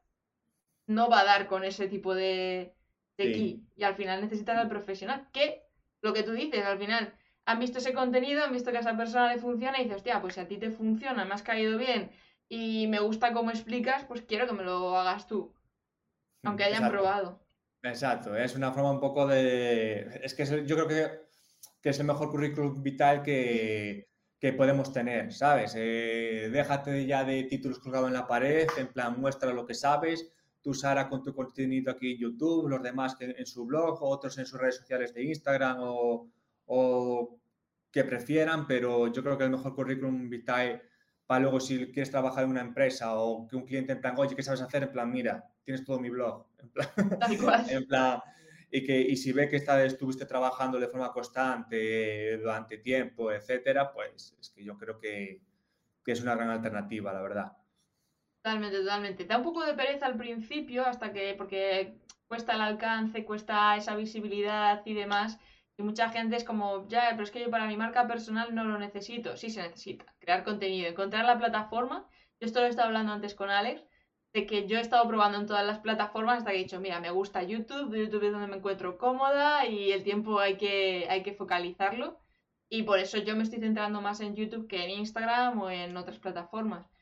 [0.85, 2.75] no va a dar con ese tipo de,
[3.17, 3.25] de
[3.77, 5.63] Y al final necesitas al profesional, que
[6.03, 7.13] lo que tú dices, al final
[7.45, 10.21] han visto ese contenido, han visto que a esa persona le funciona y dices, hostia,
[10.21, 12.11] pues si a ti te funciona, me has caído bien
[12.47, 15.53] y me gusta cómo explicas, pues quiero que me lo hagas tú,
[16.43, 17.39] aunque hayan probado.
[17.81, 20.21] Exacto, es una forma un poco de...
[20.21, 24.07] Es que yo creo que, es el mejor currículum vital que,
[24.57, 25.73] podemos tener, ¿sabes?
[25.77, 30.29] Eh, déjate ya de títulos colgados en la pared, en plan, muestra lo que sabes,
[30.63, 34.37] tú Sara con tu contenido aquí en YouTube, los demás que en su blog, otros
[34.37, 37.39] en sus redes sociales de Instagram o,
[37.91, 40.81] que prefieran, pero yo creo que el mejor currículum vitae
[41.27, 44.35] para luego si quieres trabajar en una empresa o que un cliente en plan, oye,
[44.35, 44.83] ¿qué sabes hacer?
[44.83, 46.47] En plan, mira, tienes todo mi blog.
[47.29, 48.21] En plan, en plan
[48.73, 53.93] y, que, y si ve que esta, estuviste trabajando de forma constante durante tiempo, etcétera,
[53.93, 55.41] pues es que yo creo que,
[56.03, 57.51] que es una gran alternativa, la verdad.
[58.43, 59.25] Totalmente, totalmente.
[59.25, 61.95] Da un poco de pereza al principio, hasta que, porque
[62.27, 65.39] cuesta el alcance, cuesta esa visibilidad y demás.
[65.77, 68.65] Y mucha gente es como, ya, pero es que yo para mi marca personal no
[68.65, 69.37] lo necesito.
[69.37, 70.05] Sí se necesita.
[70.19, 72.05] Crear contenido, encontrar la plataforma.
[72.39, 73.81] Yo esto lo he estado hablando antes con Alex,
[74.33, 76.99] de que yo he estado probando en todas las plataformas hasta que he dicho, mira,
[76.99, 81.23] me gusta YouTube, YouTube es donde me encuentro cómoda y el tiempo hay que, hay
[81.23, 82.19] que focalizarlo.
[82.69, 85.95] Y por eso yo me estoy centrando más en YouTube que en Instagram o en
[85.95, 86.92] otras plataformas.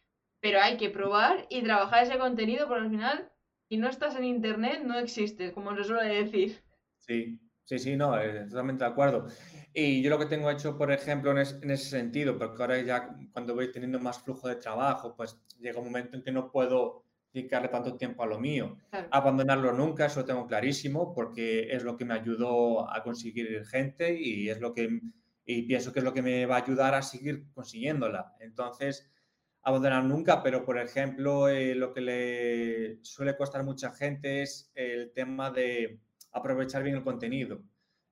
[0.41, 3.31] Pero hay que probar y trabajar ese contenido porque al final,
[3.69, 6.61] si no estás en Internet, no existes, como se suele decir.
[6.97, 9.27] Sí, sí, sí, no, eh, totalmente de acuerdo.
[9.73, 13.55] Y yo lo que tengo hecho, por ejemplo, en, ese sentido, porque ahora ya cuando
[13.55, 17.69] voy teniendo más flujo de trabajo, pues llega un momento en que no puedo dedicarle
[17.69, 18.77] tanto tiempo a lo mío.
[19.11, 24.19] Abandonarlo nunca, eso lo tengo clarísimo, porque es lo que me ayudó a conseguir gente
[24.19, 24.99] y es lo que
[25.45, 28.35] y pienso que es lo que me va a ayudar a seguir consiguiéndola.
[28.39, 29.10] Entonces,
[29.63, 35.11] abandonar nunca, pero por ejemplo, eh, lo que le suele costar mucha gente es el
[35.13, 35.99] tema de
[36.31, 37.61] aprovechar bien el contenido,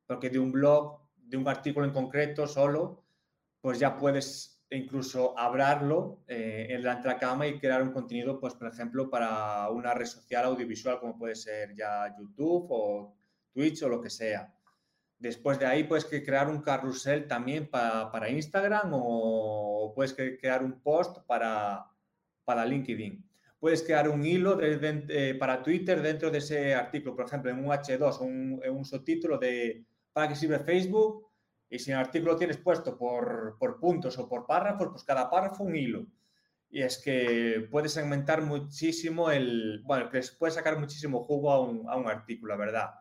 [0.06, 3.04] porque de un blog, de un artículo en concreto solo,
[3.62, 8.68] pues ya puedes incluso hablarlo eh, en la entrecama y crear un contenido, pues por
[8.68, 13.16] ejemplo, para una red social audiovisual como puede ser ya YouTube o
[13.52, 14.54] Twitch o lo que sea.
[15.20, 21.18] Después de ahí puedes crear un carrusel también para, Instagram o puedes crear un post
[21.28, 21.86] para,
[22.46, 23.30] para LinkedIn.
[23.60, 27.66] Puedes crear un hilo eh, para Twitter dentro de ese artículo, por ejemplo, en un
[27.66, 31.28] H2, un, subtítulo de para qué sirve Facebook
[31.70, 35.76] y si el artículo tienes puesto por, puntos o por párrafos, pues cada párrafo un
[35.76, 36.08] hilo.
[36.70, 41.98] Y es que puedes segmentar muchísimo el, bueno, puedes sacar muchísimo jugo a un, a
[41.98, 42.92] un artículo, verdad.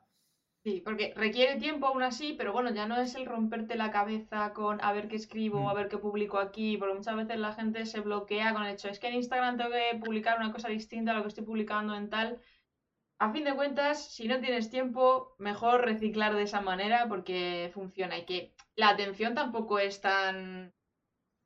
[0.69, 4.53] Sí, porque requiere tiempo aún así, pero bueno, ya no es el romperte la cabeza
[4.53, 5.77] con a ver qué escribo, a mm.
[5.77, 8.99] ver qué publico aquí, porque muchas veces la gente se bloquea con el hecho, es
[8.99, 12.11] que en Instagram tengo que publicar una cosa distinta a lo que estoy publicando en
[12.11, 12.43] tal.
[13.19, 18.19] A fin de cuentas, si no tienes tiempo, mejor reciclar de esa manera porque funciona
[18.19, 20.75] y que la atención tampoco es tan,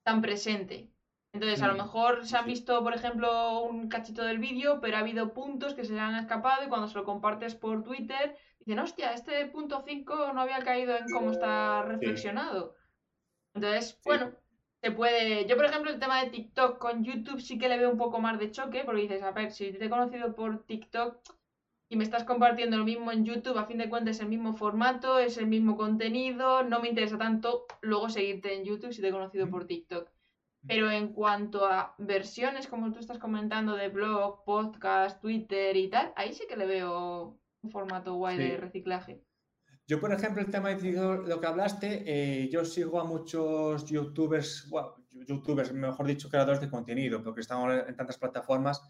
[0.02, 0.90] tan presente.
[1.32, 4.96] Entonces, a lo mm, mejor se han visto, por ejemplo, un cachito del vídeo, pero
[4.96, 8.36] ha habido puntos que se le han escapado y cuando se lo compartes por Twitter
[8.64, 12.74] dicen, hostia, este punto 5 no había caído en cómo está reflexionado.
[13.54, 14.32] Entonces, bueno,
[14.82, 15.46] se puede.
[15.46, 18.20] Yo, por ejemplo, el tema de TikTok con YouTube sí que le veo un poco
[18.20, 21.18] más de choque, porque dices, a ver, si te he conocido por TikTok
[21.88, 24.54] y me estás compartiendo lo mismo en YouTube, a fin de cuentas es el mismo
[24.54, 29.08] formato, es el mismo contenido, no me interesa tanto luego seguirte en YouTube si te
[29.08, 30.08] he conocido por TikTok.
[30.66, 36.12] Pero en cuanto a versiones, como tú estás comentando, de blog, podcast, Twitter y tal,
[36.16, 39.22] ahí sí que le veo un formato guay de reciclaje.
[39.86, 44.70] Yo, por ejemplo, el tema de lo que hablaste, eh, yo sigo a muchos youtubers,
[45.26, 48.80] youtubers, mejor dicho, creadores de contenido, porque estamos en tantas plataformas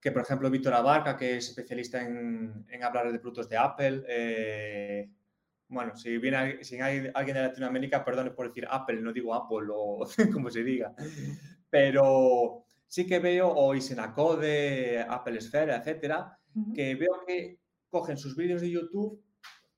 [0.00, 4.04] que, por ejemplo, Víctor Abarca, que es especialista en, hablar de productos de Apple.
[4.08, 5.10] Eh,
[5.68, 9.68] bueno, si viene si hay alguien de Latinoamérica, perdone por decir Apple, no digo Apple
[9.72, 10.94] o como se diga,
[11.68, 16.38] pero sí que veo, o Isenacode, Apple Sphere, etcétera,
[16.74, 17.58] que veo que
[17.90, 19.22] cogen sus vídeos de YouTube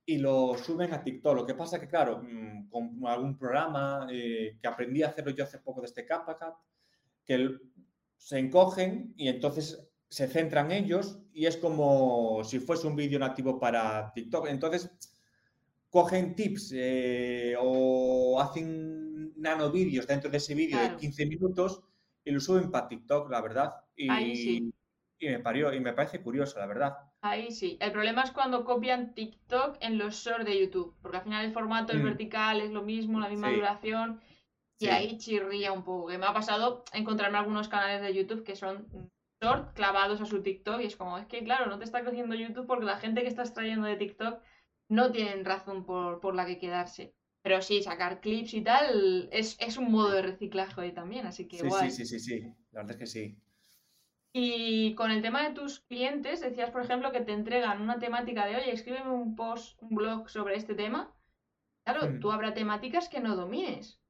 [0.04, 1.36] y los suben a TikTok.
[1.36, 5.44] Lo que pasa que, claro, mm, con algún programa eh, que aprendí a hacerlo yo
[5.44, 6.56] hace poco de este CapCut,
[7.24, 7.56] que
[8.16, 13.58] se encogen y entonces se centran ellos y es como si fuese un vídeo nativo
[13.60, 14.48] para TikTok.
[14.48, 14.90] Entonces,
[15.88, 21.82] cogen tips eh, o hacen nano vídeos dentro de ese vídeo de 15 minutos
[22.24, 23.72] y lo suben para TikTok, la verdad.
[23.94, 24.72] Y,
[25.18, 26.96] y me parió, y me parece curioso, la verdad.
[27.22, 27.76] Ahí sí.
[27.80, 31.52] El problema es cuando copian TikTok en los shorts de YouTube, porque al final el
[31.52, 32.04] formato es mm.
[32.04, 34.20] vertical, es lo mismo, la misma duración,
[34.78, 36.08] y ahí chirría un poco.
[36.08, 38.88] Que me ha pasado encontrarme algunos canales de YouTube que son
[39.42, 42.34] short clavados a su TikTok, y es como, es que claro, no te está creciendo
[42.34, 44.40] YouTube porque la gente que estás trayendo de TikTok
[44.88, 47.14] no tienen razón por, la que quedarse.
[47.42, 51.68] Pero sí, sacar clips y tal es, un modo de reciclaje también, así que sí,
[51.80, 52.40] Sí, sí, sí, sí,
[52.72, 53.38] la verdad es que sí.
[54.32, 58.46] Y con el tema de tus clientes, decías, por ejemplo, que te entregan una temática
[58.46, 61.12] de, oye, escríbeme un post, un blog sobre este tema.
[61.84, 62.20] Claro, mm.
[62.20, 64.00] tú habrá temáticas que no domines.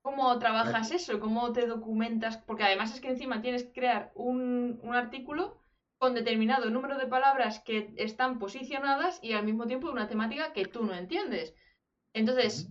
[0.00, 1.20] ¿Cómo trabajas eso?
[1.20, 2.38] ¿Cómo te documentas?
[2.38, 5.60] Porque además es que encima tienes que crear un, artículo
[5.98, 10.64] con determinado número de palabras que están posicionadas y al mismo tiempo una temática que
[10.64, 11.54] tú no entiendes.
[12.14, 12.70] Entonces,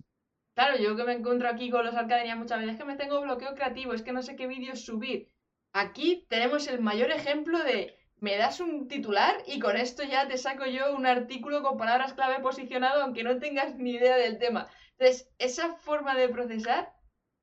[0.54, 3.54] claro, yo que me encuentro aquí con los Arcadenia muchas veces que me tengo bloqueo
[3.54, 5.30] creativo, es que no sé qué vídeos subir
[5.72, 10.38] Aquí tenemos el mayor ejemplo de me das un titular y con esto ya te
[10.38, 14.68] saco yo un artículo con palabras clave posicionado aunque no tengas ni idea del tema.
[14.98, 16.92] Entonces, esa forma de procesar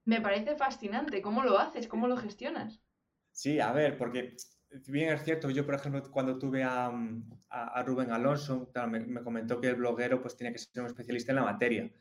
[0.04, 1.22] me parece fascinante.
[1.22, 1.88] ¿Cómo lo haces?
[1.88, 2.82] ¿Cómo lo gestionas?
[3.32, 4.36] Sí, a ver, porque
[4.88, 6.92] bien es cierto, yo por ejemplo cuando tuve a,
[7.86, 11.44] Rubén Alonso, me, comentó que el bloguero pues tiene que ser un especialista en la
[11.44, 11.92] materia.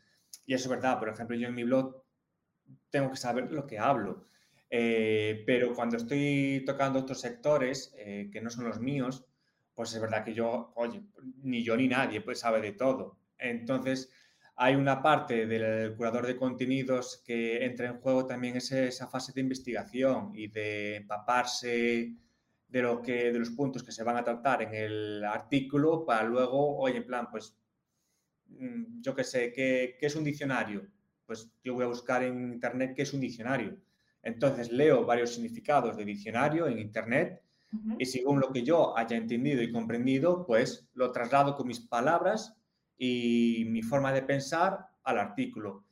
[0.47, 2.03] Y eso es verdad, por ejemplo, yo en mi blog
[2.91, 4.27] tengo que saber lo que hablo.
[4.71, 9.25] Eh, pero cuando estoy tocando otros sectores eh, que no son los míos,
[9.75, 11.03] pues es verdad que yo, oye,
[11.43, 13.19] ni yo ni nadie pues sabe de todo.
[13.39, 14.11] Entonces,
[14.57, 19.33] hay una parte del curador de contenidos que entra en juego también es esa fase
[19.33, 22.15] de investigación y de empaparse
[22.69, 26.25] de lo que de los puntos que se van a tratar en el artículo para
[26.25, 27.57] luego, oye, en plan, pues
[28.49, 30.87] mm, yo qué sé, ¿qué, ¿qué, es un diccionario?
[31.27, 33.77] Pues yo voy a buscar en internet qué es un diccionario.
[34.25, 37.97] Entonces leo varios significados de diccionario en internet uh -huh.
[37.99, 42.57] y según lo que yo haya entendido y comprendido, pues lo traslado con mis palabras
[42.97, 45.85] y mi forma de pensar al artículo.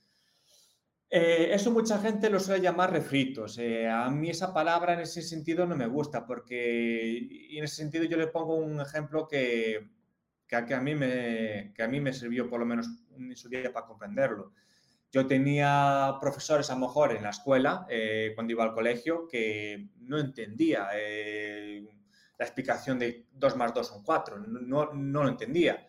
[1.14, 3.58] Eh, eso mucha gente lo suele llamar refritos.
[3.58, 7.76] Eh, a mí esa palabra en ese sentido no me gusta porque y en ese
[7.76, 9.90] sentido yo le pongo un ejemplo que,
[10.46, 13.36] que, a, que, a mí me, que a mí me sirvió por lo menos en
[13.36, 14.54] su día para comprenderlo.
[15.12, 19.90] Yo tenía profesores a lo mejor en la escuela, eh, cuando iba al colegio, que
[20.00, 21.86] no entendía eh,
[22.36, 25.86] la explicación de 2 más 2 son 4, no, no lo entendía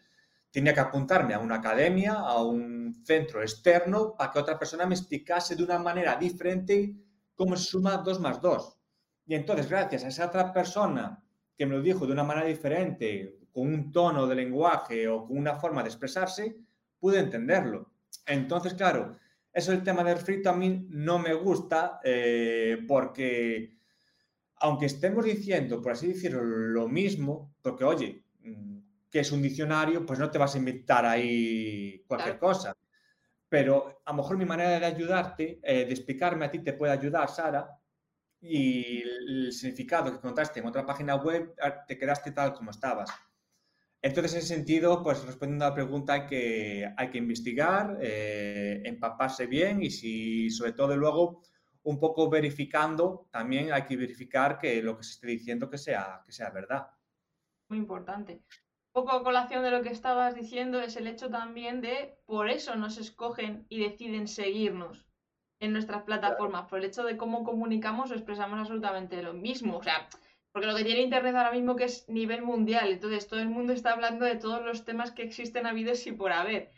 [0.53, 4.93] tenía que apuntarme a una academia, a un centro externo, para que otra persona me
[4.93, 6.93] explicase de una manera diferente
[7.33, 8.77] cómo se suma 2 más 2.
[9.25, 11.23] Y entonces, gracias a esa otra persona
[11.57, 15.39] que me lo dijo de una manera diferente, con un tono de lenguaje o con
[15.39, 16.55] una forma de expresarse,
[16.99, 17.91] pude entenderlo.
[18.25, 19.17] Entonces, claro,
[19.51, 23.77] eso el tema del frito a mí no me gusta eh, porque,
[24.57, 28.23] aunque estemos diciendo, por así decirlo, lo mismo, porque, oye,
[29.09, 32.53] que es un diccionario, pues no te vas a inventar ahí cualquier claro.
[32.53, 32.77] cosa.
[33.47, 36.93] Pero a lo mejor mi manera de ayudarte, eh, de explicarme a ti, te puede
[36.93, 37.79] ayudar, Sara,
[38.41, 43.09] y el significado que contaste en otra página web, ah, te quedaste tal como estabas.
[44.03, 48.83] Entonces, en ese sentido, pues respondiendo a la pregunta, hay que, hay que investigar, eh,
[48.85, 51.41] empaparse bien y si, sobre todo, luego,
[51.83, 56.21] un poco verificando, también hay que verificar que lo que se esté diciendo que sea,
[56.25, 56.87] que sea verdad.
[57.69, 58.43] Muy importante
[58.93, 62.75] poco a colación de lo que estabas diciendo es el hecho también de por eso
[62.75, 65.07] nos escogen y deciden seguirnos
[65.59, 69.77] en nuestras plataformas, por el hecho de cómo comunicamos o expresamos absolutamente lo mismo.
[69.77, 70.07] O sea,
[70.53, 73.73] porque lo que tiene Internet ahora mismo que es nivel mundial, entonces todo el mundo
[73.73, 76.71] está hablando de todos los temas que existen habidos y por haber.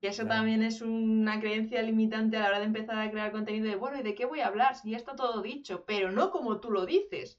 [0.00, 0.40] Y eso claro.
[0.40, 4.00] también es una creencia limitante a la hora de empezar a crear contenido de, bueno,
[4.00, 4.76] ¿y de qué voy a hablar?
[4.76, 7.38] Si ya está todo dicho, pero no como tú lo dices.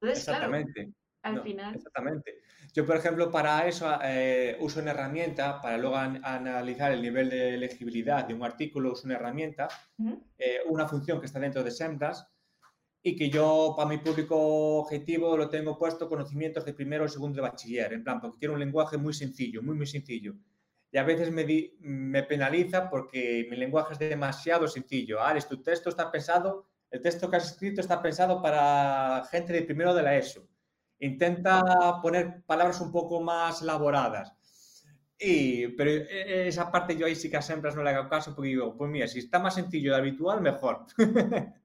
[0.00, 0.72] Entonces, Exactamente.
[0.72, 1.74] Claro, al no, final.
[1.76, 2.40] Exactamente.
[2.72, 7.30] Yo, por ejemplo, para eso eh, uso una herramienta, para luego an analizar el nivel
[7.30, 10.22] de legibilidad de un artículo, uso una herramienta, uh -huh.
[10.38, 12.18] eh, una función que está dentro de SEMrush
[13.02, 14.36] y que yo, para mi público
[14.78, 18.54] objetivo, lo tengo puesto conocimientos de primero o segundo de bachiller, en plan, porque quiero
[18.54, 20.34] un lenguaje muy sencillo, muy, muy sencillo.
[20.92, 25.22] Y a veces me, di, me penaliza porque mi lenguaje es demasiado sencillo.
[25.22, 29.62] Alex, tu texto está pensado, el texto que has escrito está pensado para gente de
[29.62, 30.50] primero de la ESO
[31.00, 34.32] intenta poner palabras un poco más elaboradas.
[35.18, 38.34] Y, pero e, esa parte yo ahí sí que a Sempras no le hago caso
[38.34, 40.86] porque digo, pues mira, si está más sencillo de habitual, mejor.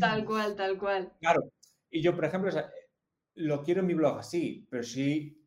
[0.00, 1.12] Tal cual, tal cual.
[1.20, 1.42] Claro.
[1.90, 2.50] Y yo, por ejemplo,
[3.34, 5.38] lo quiero en mi blog así, pero si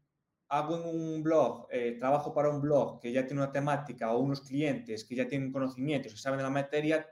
[0.49, 4.19] hago en un blog, eh, trabajo para un blog que ya tiene una temática o
[4.19, 7.07] unos clientes que ya tienen conocimientos y saben de la materia,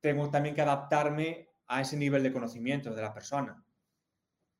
[0.00, 3.62] tengo también que adaptarme a ese nivel de conocimiento de la persona.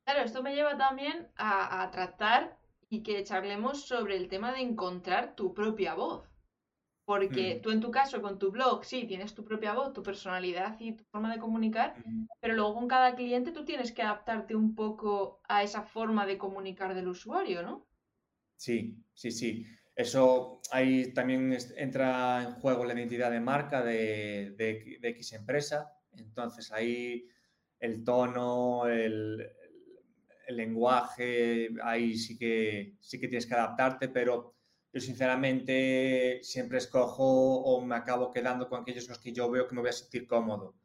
[0.05, 2.57] Claro, esto me lleva también a, a, tratar
[2.89, 6.32] y que charlemos sobre el tema de encontrar tu propia voz.
[7.05, 7.61] Porque mm.
[7.61, 10.93] tú en tu caso, con tu blog, sí, tienes tu propia voz, tu personalidad y
[10.93, 12.27] tu forma de comunicar, mm.
[12.39, 16.37] pero luego con cada cliente tú tienes que adaptarte un poco a esa forma de
[16.37, 17.85] comunicar del usuario, ¿no?
[18.55, 19.65] Sí, sí, sí.
[19.95, 25.91] Eso ahí también entra en juego la identidad de marca de, de, de X empresa.
[26.13, 27.27] Entonces ahí
[27.79, 29.45] el tono, el,
[30.47, 34.55] el lenguaje, ahí sí que, sí que tienes que adaptarte, pero
[34.93, 39.75] yo sinceramente siempre escojo o me acabo quedando con aquellos los que yo veo que
[39.75, 40.75] me voy a sentir cómodo.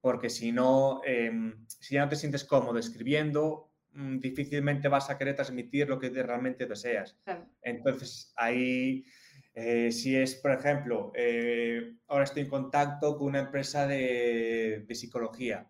[0.00, 1.32] Porque si no, eh,
[1.66, 6.10] si ya no te sientes cómodo escribiendo, mmm, difícilmente vas a querer transmitir lo que
[6.10, 7.18] realmente deseas.
[7.24, 7.46] Claro.
[7.62, 9.04] Entonces, ahí,
[9.54, 14.94] eh, si es, por ejemplo, eh, ahora estoy en contacto con una empresa de, de
[14.94, 15.68] psicología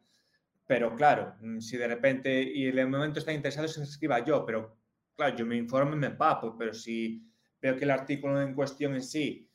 [0.69, 4.45] pero claro, mm, si de repente, y en el momento está interesado, se escriba yo,
[4.45, 4.77] pero
[5.17, 7.28] claro, yo me informo y me empapo, pero si
[7.61, 9.51] veo que el artículo en cuestión en sí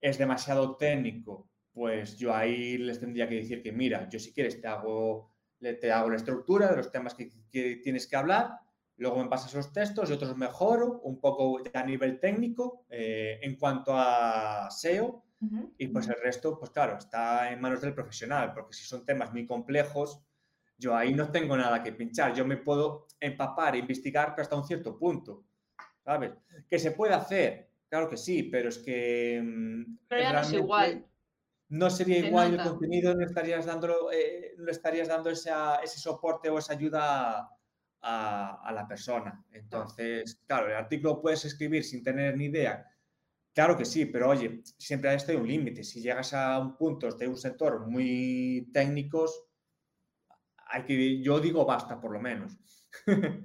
[0.00, 4.60] es demasiado técnico, pues yo ahí les tendría que decir que, mira, yo si quieres
[4.60, 8.58] te hago, te hago la estructura de los temas que, que tienes que hablar,
[8.96, 13.56] luego me pasas los textos y otros mejoro un poco a nivel técnico eh, en
[13.56, 15.74] cuanto a SEO, Uh -huh.
[15.78, 19.32] Y pues el resto, pues claro, está en manos del profesional, porque si son temas
[19.32, 20.22] muy complejos,
[20.78, 22.34] yo ahí no tengo nada que pinchar.
[22.34, 25.45] Yo me puedo empapar e investigar hasta un cierto punto.
[26.06, 26.32] ¿Sabes?
[26.70, 29.42] Que se puede hacer, claro que sí, pero es que...
[29.44, 31.04] mm, Pero ya no es igual.
[31.68, 33.88] No sería Se igual el contenido, no estarías dando,
[34.58, 37.50] no estarías dando esa- ese soporte o esa ayuda
[38.02, 39.44] a, a la persona.
[39.52, 42.86] Entonces, claro, el artículo puedes escribir sin tener ni idea.
[43.52, 45.82] Claro que sí, pero oye, siempre hay un límite.
[45.82, 49.42] Si llegas a un punto de un sector muy técnicos,
[50.68, 52.56] hay que, yo digo basta por lo menos.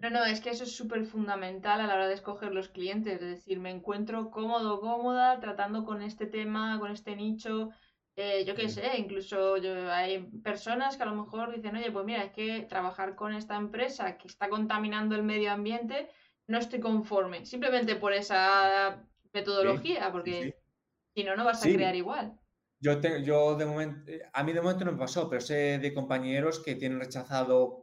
[0.01, 3.13] No, no, es que eso es súper fundamental a la hora de escoger los clientes.
[3.15, 7.69] Es decir, me encuentro cómodo, cómoda tratando con este tema, con este nicho.
[8.15, 8.81] Eh, yo qué Sí.
[8.81, 12.61] sé, incluso yo- hay personas que a lo mejor dicen, oye, pues mira, es que
[12.63, 16.09] trabajar con esta empresa que está contaminando el medio ambiente,
[16.47, 17.45] no estoy conforme.
[17.45, 20.53] Simplemente por esa metodología, Sí, porque sí.
[21.15, 22.37] si no, no vas a crear igual.
[22.79, 25.93] Yo, te- yo de momento, a mí de momento no me pasó, pero sé de
[25.93, 27.80] compañeros que tienen rechazado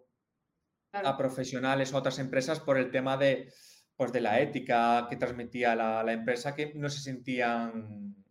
[0.90, 1.08] Claro.
[1.08, 3.52] a profesionales o otras empresas por el tema de,
[3.96, 8.24] pues, de la ética que transmitía la, la empresa, que no se sentían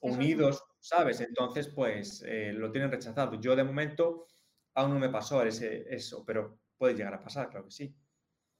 [0.00, 1.20] Eso unidos, ¿sabes?
[1.20, 3.40] Entonces, pues eh, lo tienen rechazado.
[3.40, 4.26] Yo de momento
[4.74, 7.96] aún no me pasó ese, eso, pero puede llegar a pasar, claro que sí.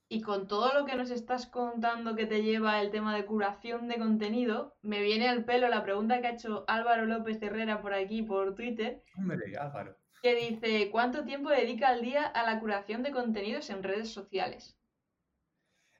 [0.09, 3.87] Y con todo lo que nos estás contando que te lleva el tema de curación
[3.87, 7.93] de contenido, me viene al pelo la pregunta que ha hecho Álvaro López Herrera por
[7.93, 10.02] aquí, por Twitter, Hombre, Álvaro.
[10.23, 14.79] Que dice, ¿cuánto tiempo dedica al día a la curación de contenidos en redes sociales?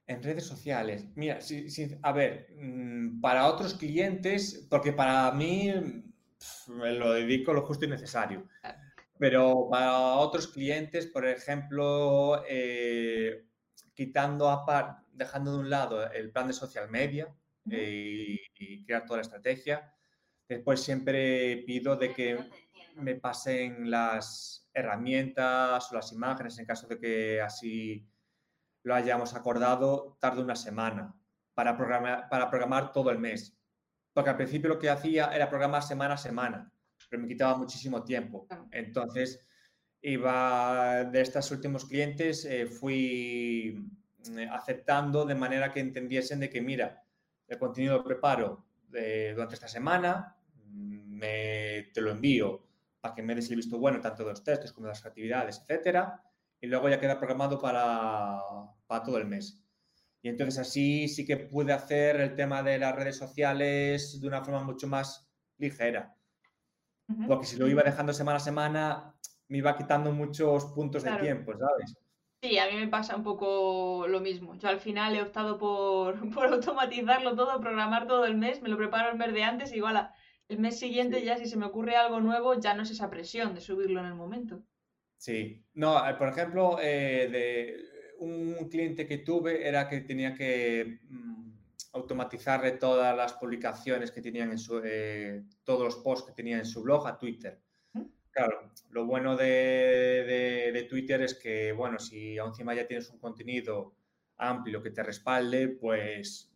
[0.07, 5.71] En redes sociales, mira, sí, sí, a ver, mm, para otros clientes, porque para mí
[6.67, 8.79] me lo dedico lo justo y necesario, Claro.
[9.17, 13.45] pero para otros clientes, por ejemplo, eh,
[13.93, 17.35] quitando aparte, dejando de un lado el plan de social media
[17.69, 19.93] eh, y, y crear toda la estrategia,
[20.47, 22.37] después siempre pido de que
[22.95, 28.07] me pasen las herramientas o las imágenes en caso de que así
[28.83, 31.15] lo hayamos acordado, tarde una semana
[31.53, 33.57] para programar, para programar todo el mes.
[34.13, 36.71] Porque al principio lo que hacía era programar semana a semana,
[37.09, 38.47] pero me quitaba muchísimo tiempo.
[38.71, 39.45] Entonces,
[40.01, 43.89] iba de estos últimos clientes, eh, fui
[44.37, 47.03] eh, aceptando de manera que entendiesen de que, mira,
[47.47, 50.35] el contenido lo preparo eh, durante esta semana,
[50.65, 52.72] me, te lo envío
[53.03, 55.59] para que me des el visto bueno tanto de los textos como de las actividades,
[55.67, 56.23] etcétera,
[56.61, 58.39] y luego ya queda programado para,
[58.87, 59.61] para todo el mes.
[60.21, 64.41] Y entonces así sí que pude hacer el tema de las redes sociales de una
[64.41, 66.15] forma mucho más ligera.
[67.27, 69.15] Porque si lo iba dejando semana a semana,
[69.49, 71.23] me iba quitando muchos puntos de Claro.
[71.23, 71.97] tiempo, ¿sabes?
[72.41, 74.55] Sí, a mí me pasa un poco lo mismo.
[74.55, 78.77] Yo al final he optado por, por automatizarlo todo, programar todo el mes, me lo
[78.77, 80.09] preparo el mes de antes y igual
[80.53, 81.25] el mes siguiente Sí.
[81.25, 84.07] ya si se me ocurre algo nuevo ya no es esa presión de subirlo en
[84.07, 84.63] el momento.
[85.17, 85.65] Sí.
[85.73, 91.51] No, eh, por ejemplo, eh, de un cliente que tuve era que tenía que mm,
[91.93, 96.65] automatizarle todas las publicaciones que tenían en su, eh, todos los posts que tenía en
[96.65, 97.61] su blog a Twitter.
[97.93, 98.09] Ujú.
[98.31, 103.19] Claro, lo bueno de, de- de Twitter es que, bueno, si encima ya tienes un
[103.19, 103.93] contenido
[104.37, 106.49] amplio que te respalde, pues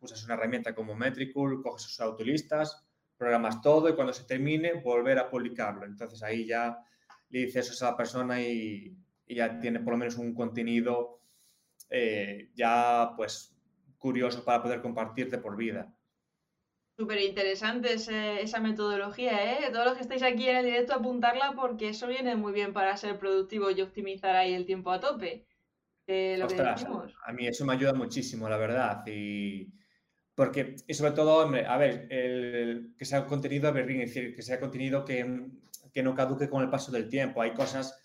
[0.00, 2.84] usas una herramienta como Metricool, coges sus autolistas,
[3.20, 5.84] programas todo y cuando se termine, volver a publicarlo.
[5.84, 6.78] Entonces ahí ya
[7.28, 8.96] le dices eso a la persona y,
[9.26, 11.20] y ya tiene por lo menos un contenido
[11.90, 13.54] eh, ya pues
[13.98, 15.94] curioso para poder compartirte por vida.
[16.96, 19.70] Súper interesante esa metodología, ¿eh?
[19.70, 22.96] Todos los que estáis aquí en el directo apuntarla porque eso viene muy bien para
[22.96, 25.46] ser productivo y optimizar ahí el tiempo a tope.
[26.06, 26.86] Eh, lo Ostras,
[27.24, 29.06] a mí eso me ayuda muchísimo, la verdad.
[29.06, 29.72] Y
[30.34, 34.42] porque, y sobre todo, hombre, a ver, el- que sea contenido evergreen, es decir, que
[34.42, 35.46] sea contenido que,
[35.92, 37.42] que no caduque con el paso del tiempo.
[37.42, 37.96] Hay cosas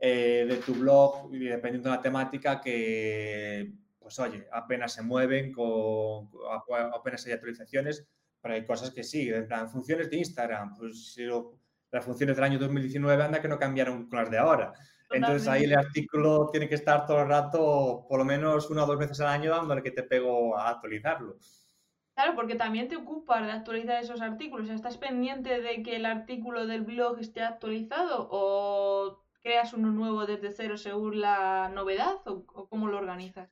[0.00, 5.52] eh, de tu blog, y dependiendo de la temática, que, pues oye, apenas se mueven,
[5.52, 6.28] con,
[6.92, 8.06] apenas hay actualizaciones,
[8.40, 11.58] pero hay cosas que sí, en plan, funciones de Instagram, pues si lo-
[11.90, 14.72] las funciones del año 2019 anda que no cambiaron con las de ahora.
[15.10, 18.86] Entonces ahí el artículo tiene que estar todo el rato, por lo menos una o
[18.86, 21.36] dos veces al año, dándole que te pego a actualizarlo.
[22.14, 24.64] Claro, porque también te ocupas de actualizar esos artículos.
[24.64, 29.90] O sea, ¿Estás pendiente de que el artículo del blog esté actualizado o creas uno
[29.90, 33.50] nuevo desde cero según la novedad o, o cómo lo organizas?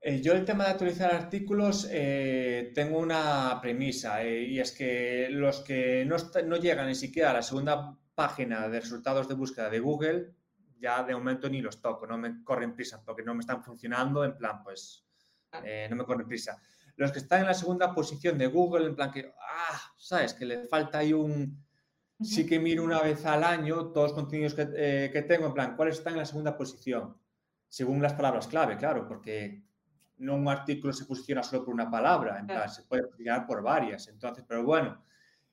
[0.00, 5.28] Eh, yo el tema de actualizar artículos eh, tengo una premisa eh, y es que
[5.30, 9.68] los que no, no llegan ni siquiera a la segunda página de resultados de búsqueda
[9.70, 10.34] de Google,
[10.78, 14.24] ya de momento ni los toco, no me corren prisa porque no me están funcionando,
[14.24, 15.04] en plan, pues
[15.50, 15.66] Claro.
[15.66, 16.60] eh, no me corren prisa.
[16.98, 20.44] Los que están en la segunda posición de Google, en plan que, ah, sabes, que
[20.44, 21.64] le falta ahí un...
[22.20, 25.54] Sí que miro una vez al año todos los contenidos que, eh, que tengo, en
[25.54, 27.16] plan, cuáles están en la segunda posición,
[27.68, 29.62] según las palabras clave, claro, porque
[30.16, 33.62] no un artículo se posiciona solo por una palabra, en plan, se puede posicionar por
[33.62, 34.08] varias.
[34.08, 35.00] Entonces, pero bueno,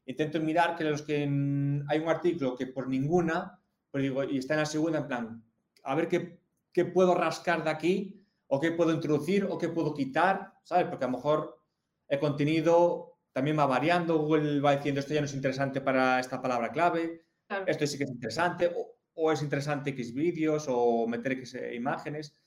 [0.08, 4.56] intento mirar que los que hay un artículo que por ninguna, pues digo, y está
[4.56, 5.44] en la segunda, en plan,
[5.84, 6.40] a ver qué,
[6.74, 10.88] qué puedo rascar de aquí, o qué puedo introducir, o qué puedo quitar, ¿sabes?
[10.88, 11.62] Porque a lo mejor
[12.10, 16.42] el contenido también va variando, Google va diciendo esto ya no es interesante para esta
[16.42, 17.26] palabra clave,
[17.66, 22.42] esto sí que es interesante, o, o es interesante X vídeos, o meter X imágenes.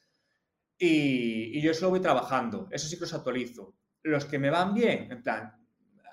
[0.78, 3.74] Y, yo eso lo voy trabajando, eso sí que los actualizo.
[4.02, 5.54] Los que me van bien, en plan,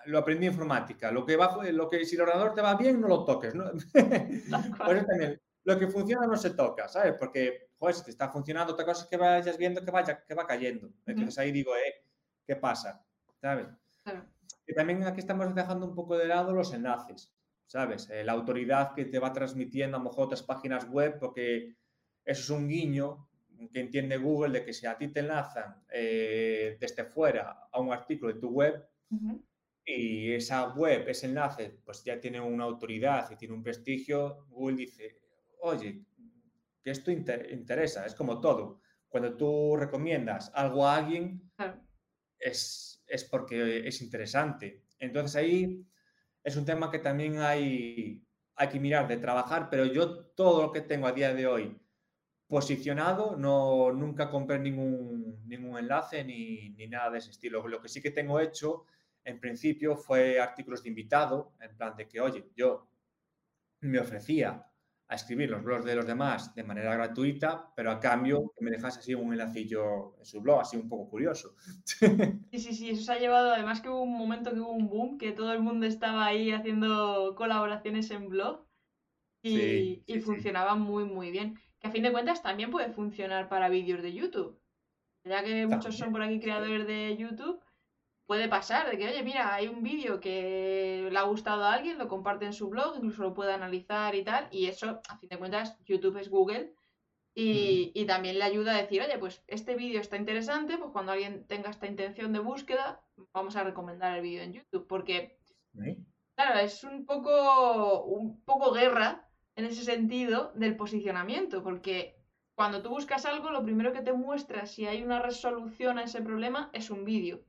[0.06, 3.00] lo aprendí en informática, lo que, va, lo que si el ordenador te va bien,
[3.00, 3.54] no lo toques.
[3.54, 3.66] ¿no?
[4.78, 7.16] también, lo que funciona no se toca, ¿sabes?
[7.20, 10.34] Porque, joder, si te está funcionando, otra cosa es que vayas viendo que, vaya, que
[10.34, 10.90] va cayendo.
[11.06, 12.04] Entonces ahí digo, eh,
[12.46, 13.06] ¿qué pasa?
[13.40, 13.68] ¿Sabes?
[14.66, 17.32] Y también aquí estamos dejando un poco de lado los enlaces,
[17.68, 18.10] ¿sabes?
[18.10, 21.76] Eh, la autoridad que te va transmitiendo a lo mejor otras páginas web, porque
[22.26, 23.28] eso es un guiño
[23.72, 27.94] que entiende Google de que si a ti te enlazan eh, desde fuera a un
[27.94, 28.84] artículo de tu web
[29.86, 34.78] y esa web, ese enlace, pues ya tiene una autoridad y tiene un prestigio, Google
[34.78, 35.20] dice,
[35.62, 36.02] oye,
[36.86, 38.80] que esto interesa, es como todo.
[39.10, 41.52] Cuando tú recomiendas algo a alguien,
[42.38, 44.84] es, es porque es interesante.
[45.00, 45.84] Entonces ahí
[46.44, 48.24] es un tema que también hay,
[48.56, 51.76] hay que mirar de trabajar, pero yo todo lo que tengo a día de hoy
[52.46, 57.68] posicionado, no, nunca compré ningún, ningún enlace ni, ni, nada de ese estilo.
[57.68, 58.86] Lo que sí que tengo hecho,
[59.24, 62.88] en principio, fue artículos de invitado, en plan de que, oye, yo
[63.80, 64.64] me ofrecía
[65.08, 68.72] a escribir los blogs de los demás de manera gratuita, pero a cambio que me
[68.72, 71.56] dejase así un enlacillo en su blog, así un poco curioso.
[72.52, 74.88] Sí, sí, sí, eso se ha llevado, además que hubo un momento que hubo un
[74.88, 78.66] boom, que todo el mundo estaba ahí haciendo colaboraciones en blog
[79.44, 81.60] y, y funcionaba muy, muy bien.
[81.84, 84.60] A fin de cuentas también puede funcionar para vídeos de YouTube.
[85.24, 87.60] Ya que muchos son por aquí creadores de YouTube,
[88.26, 91.98] puede pasar de que, oye, mira, hay un vídeo que le ha gustado a alguien,
[91.98, 95.30] lo comparte en su blog, incluso lo puede analizar y tal, y eso, a fin
[95.30, 96.74] de cuentas, YouTube es Google.
[97.38, 101.12] Y, y también le ayuda a decir, oye, pues este vídeo está interesante, pues cuando
[101.12, 103.04] alguien tenga esta intención de búsqueda,
[103.34, 105.38] vamos a recomendar el vídeo en YouTube, porque,
[106.36, 112.16] claro, es un poco, un poco guerra en ese sentido del posicionamiento, porque
[112.56, 116.22] cuando tú buscas algo, lo primero que te muestra si hay una resolución a ese
[116.22, 117.44] problema es un vídeo,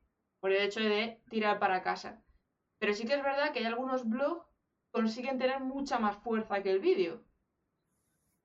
[0.46, 2.22] por el hecho de tirar para casa.
[2.78, 6.62] Pero sí que es verdad que hay algunos blogs que consiguen tener mucha más fuerza
[6.62, 7.24] que el vídeo.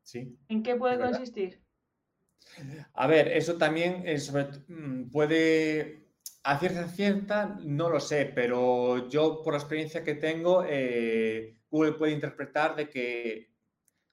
[0.01, 0.35] Sí.
[0.47, 1.61] ¿En qué puede consistir?
[2.93, 4.03] A ver, eso también
[4.67, 6.07] mm, puede,
[6.41, 11.93] a cierta cierta, no lo sé, pero yo por la experiencia que tengo, eh, Google
[11.93, 13.53] puede interpretar de que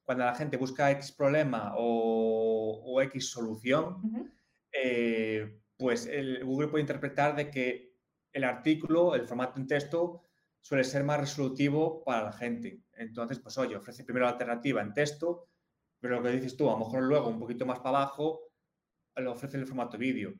[0.03, 4.30] cuando la gente busca X problema o, X solución,
[4.72, 7.95] eh, pues el Google puede interpretar de que
[8.33, 10.22] el artículo, el formato en texto,
[10.61, 12.83] suele ser más resolutivo para la gente.
[12.95, 15.49] Entonces, pues oye, ofrece primero la alternativa en texto,
[16.01, 18.51] pero lo que dices tú, a lo mejor luego un poquito más para abajo,
[19.16, 20.35] lo ofrece el formato vídeo.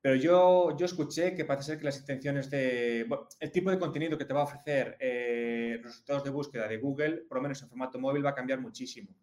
[0.00, 3.08] Pero yo, yo escuché que parece ser que las intenciones de...
[3.40, 7.24] el tipo de contenido que te va a ofrecer eh, resultados de búsqueda de Google,
[7.28, 9.16] por lo menos en formato móvil, va a cambiar muchísimo.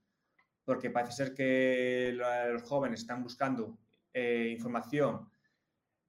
[0.65, 3.77] Porque parece ser que los jóvenes están buscando
[4.13, 5.29] eh, información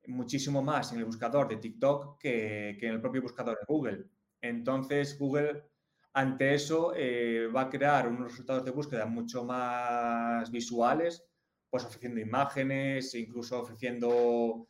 [0.06, 4.06] muchísimo más en el buscador de TikTok que, en el propio buscador de Google.
[4.40, 5.64] Entonces, Google,
[6.12, 11.24] ante eso, eh, va a crear unos resultados de búsqueda mucho más visuales,
[11.70, 14.66] pues ofreciendo imágenes, incluso ofreciendo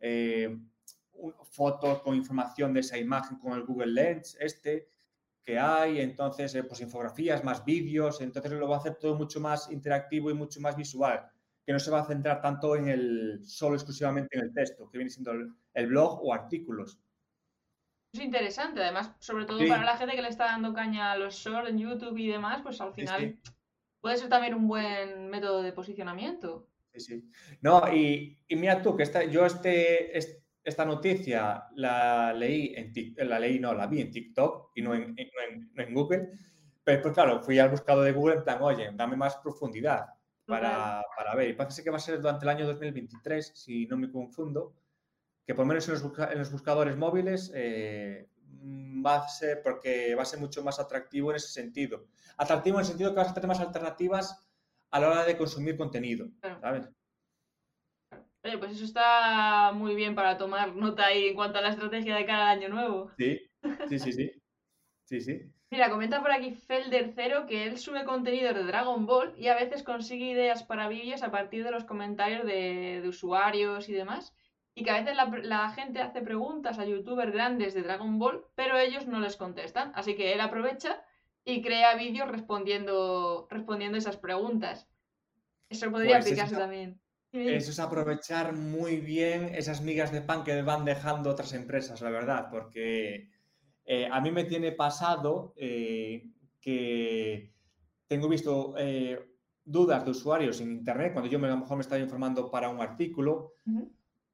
[0.00, 0.58] eh,
[1.44, 4.88] fotos con información de esa imagen con el Google Lens este
[5.44, 9.40] que hay, entonces eh, pues infografías, más vídeos, entonces lo va a hacer todo mucho
[9.40, 11.28] más interactivo y mucho más visual,
[11.72, 14.98] que no se va a centrar tanto en el solo exclusivamente en el texto, que
[14.98, 17.00] viene siendo el, blog o artículos.
[18.12, 21.34] Es interesante, además, sobre todo para la gente que le está dando caña a los
[21.34, 23.38] shorts en YouTube y demás, pues al final
[24.02, 26.68] puede ser también un buen método de posicionamiento.
[26.92, 27.30] Sí, sí.
[27.62, 30.18] No, y, mira tú, que esta, yo este,
[30.62, 32.92] esta noticia la leí en
[33.30, 36.32] la leí, no, la vi en TikTok y no en, en, Google.
[36.84, 40.04] Pero pues claro, fui al buscador de Google en plan, oye, dame más profundidad
[40.46, 41.50] para, para, ver.
[41.50, 44.74] Y parece que va a ser durante el año 2023, si no me confundo,
[45.46, 48.28] que por lo menos en los, en los buscadores móviles eh,
[48.62, 52.06] Mm, va a ser porque va a ser mucho más atractivo en ese sentido.
[52.36, 54.48] Atractivo en el sentido que vas a tener más alternativas
[54.90, 56.28] a la hora de consumir contenido,
[56.60, 56.88] ¿sabes?
[58.44, 62.16] Oye, pues eso está muy bien para tomar nota ahí en cuanto a la estrategia
[62.16, 63.10] de cada año nuevo.
[63.16, 63.40] Sí,
[63.88, 64.32] sí, sí, sí.
[65.04, 65.52] Sí, sí.
[65.72, 69.54] Mira, comenta por aquí Felder Cero que él sube contenido de Dragon Ball y a
[69.54, 74.34] veces consigue ideas para vídeos a partir de los comentarios de, de usuarios y demás
[74.74, 78.44] y que a veces la, la gente hace preguntas a youtubers grandes de Dragon Ball,
[78.54, 79.92] pero ellos no les contestan.
[79.94, 81.02] Así que él aprovecha
[81.42, 84.86] y crea vídeos respondiendo, respondiendo esas preguntas.
[85.70, 87.00] Eso podría Pues aplicarse eso- también.
[87.32, 92.10] Eso es aprovechar muy bien esas migas de pan que van dejando otras empresas, la
[92.10, 93.30] verdad, porque
[93.84, 96.30] eh, a mí me tiene pasado eh,
[96.60, 97.52] que
[98.06, 99.18] tengo visto eh,
[99.64, 102.68] dudas de usuarios en Internet, cuando yo me, a lo mejor me estaba informando para
[102.68, 103.54] un artículo,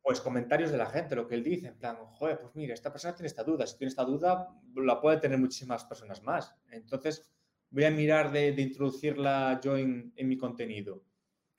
[0.03, 2.91] pues comentarios de la gente, lo que él dice, en plan, joder, pues mira, esta
[2.91, 6.55] persona tiene esta duda, si tiene esta duda, la puede tener muchísimas personas más.
[6.71, 7.31] Entonces,
[7.71, 11.03] voy a mirar de, de introducirla yo en, en mi contenido.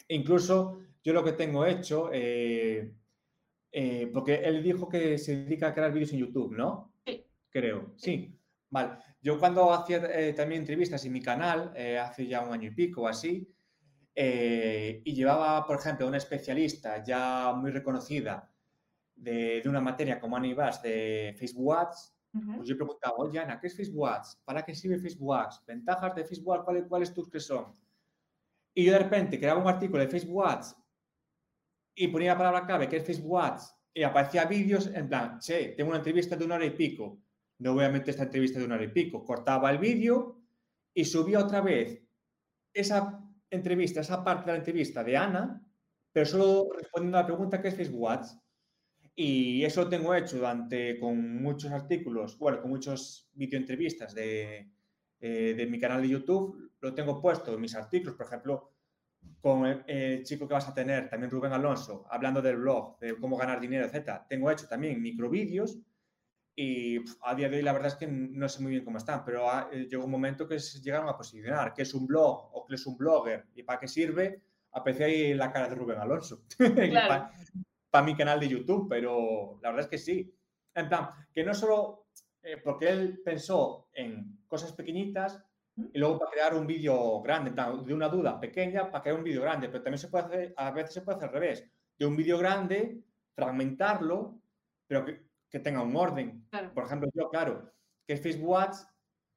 [0.07, 2.09] Incluso yo lo que tengo hecho,
[4.13, 6.88] porque él dijo que se dedica a crear vídeos en YouTube, ¿no?
[7.49, 8.35] Creo, sí.
[8.69, 8.97] Vale.
[9.21, 12.75] Yo cuando hacía eh, también entrevistas en mi canal, eh, hace ya un año y
[12.75, 13.51] pico o así,
[14.13, 18.51] eh, y llevaba, por ejemplo, a una especialista ya muy reconocida
[19.15, 23.59] de, de una materia como Ana Ibas de Facebook Ads, pues yo preguntaba, oye Ana,
[23.59, 24.41] ¿qué es Facebook Ads?
[24.45, 25.63] ¿Para qué sirve Facebook Ads?
[25.65, 26.63] ¿Ventajas de Facebook Ads?
[26.63, 27.75] ¿Cuáles, cuáles tú crees son?
[28.75, 30.75] Y yo de repente creaba un artículo de Facebook Ads
[31.95, 35.69] y ponía la palabra clave que es Facebook Ads y aparecía vídeos en plan, che,
[35.69, 37.19] tengo una entrevista de una hora y pico,
[37.59, 39.23] no meter esta entrevista de una hora y pico.
[39.23, 40.41] Cortaba el vídeo
[40.93, 42.01] y subía otra vez
[42.73, 45.61] esa entrevista, esa parte de la entrevista de Ana,
[46.11, 48.39] pero solo respondiendo a la pregunta que es Facebook Ads.
[49.15, 54.71] Y eso lo tengo hecho durante, con muchos artículos, bueno, con muchos videoentrevistas de,
[55.19, 58.71] eh, de mi canal de YouTube, lo tengo puesto en mis artículos, por ejemplo,
[59.41, 63.17] con el, el chico que vas a tener, también Rubén Alonso, hablando del blog, de
[63.17, 64.25] cómo ganar dinero, etcétera.
[64.29, 65.77] Tengo hecho también microvídeos
[66.61, 69.23] y a día de hoy la verdad es que no sé muy bien cómo están,
[69.23, 72.49] pero ha- eh, llegó un momento que se llegaron a posicionar, qué es un blog
[72.53, 74.41] o qué es un blogger y para qué sirve,
[74.73, 76.43] aparece ahí la cara de Rubén Alonso.
[76.91, 77.29] Claro.
[77.89, 80.33] para mi canal de YouTube, pero la verdad es que sí.
[80.75, 82.07] En plan, que no solo
[82.43, 85.41] eh, porque él pensó en cosas pequeñitas
[85.93, 89.17] y luego para crear un vídeo grande, en plan, de una duda pequeña para crear
[89.17, 91.65] un vídeo grande, pero también se puede hacer, a veces se puede hacer al revés,
[91.97, 93.01] de un vídeo grande,
[93.33, 94.41] fragmentarlo,
[94.87, 96.45] pero que, que tenga un orden.
[96.49, 96.73] Claro.
[96.73, 97.71] Por ejemplo, yo, claro,
[98.05, 98.87] que Facebook Ads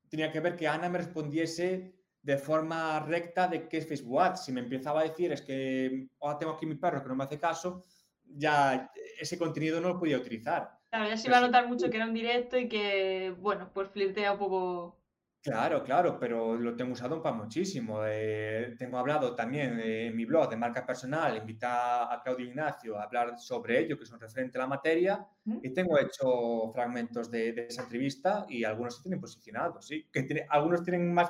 [0.08, 4.44] tenía que ver que Ana me respondiese de forma recta de qué es Facebook Ads.
[4.44, 7.24] Si me empezaba a decir es que ahora tengo aquí mi perro que no me
[7.24, 7.84] hace caso,
[8.24, 8.90] ya
[9.20, 10.78] ese contenido no lo podía utilizar.
[10.90, 13.88] Claro, ya se iba a notar mucho que era un directo y que, bueno, pues
[13.88, 15.01] flirtea un poco.
[15.42, 18.02] Claro, claro, pero lo tengo usado para muchísimo.
[18.06, 22.96] Eh, tengo hablado también eh, en mi blog de marca personal, invita a Claudio Ignacio
[22.96, 25.60] a hablar sobre ello, que es un referente a la materia, Ujú.
[25.64, 30.06] y tengo hecho fragmentos de, de esa entrevista y algunos se tienen posicionados, sí.
[30.12, 31.28] Que tiene- algunos tienen más,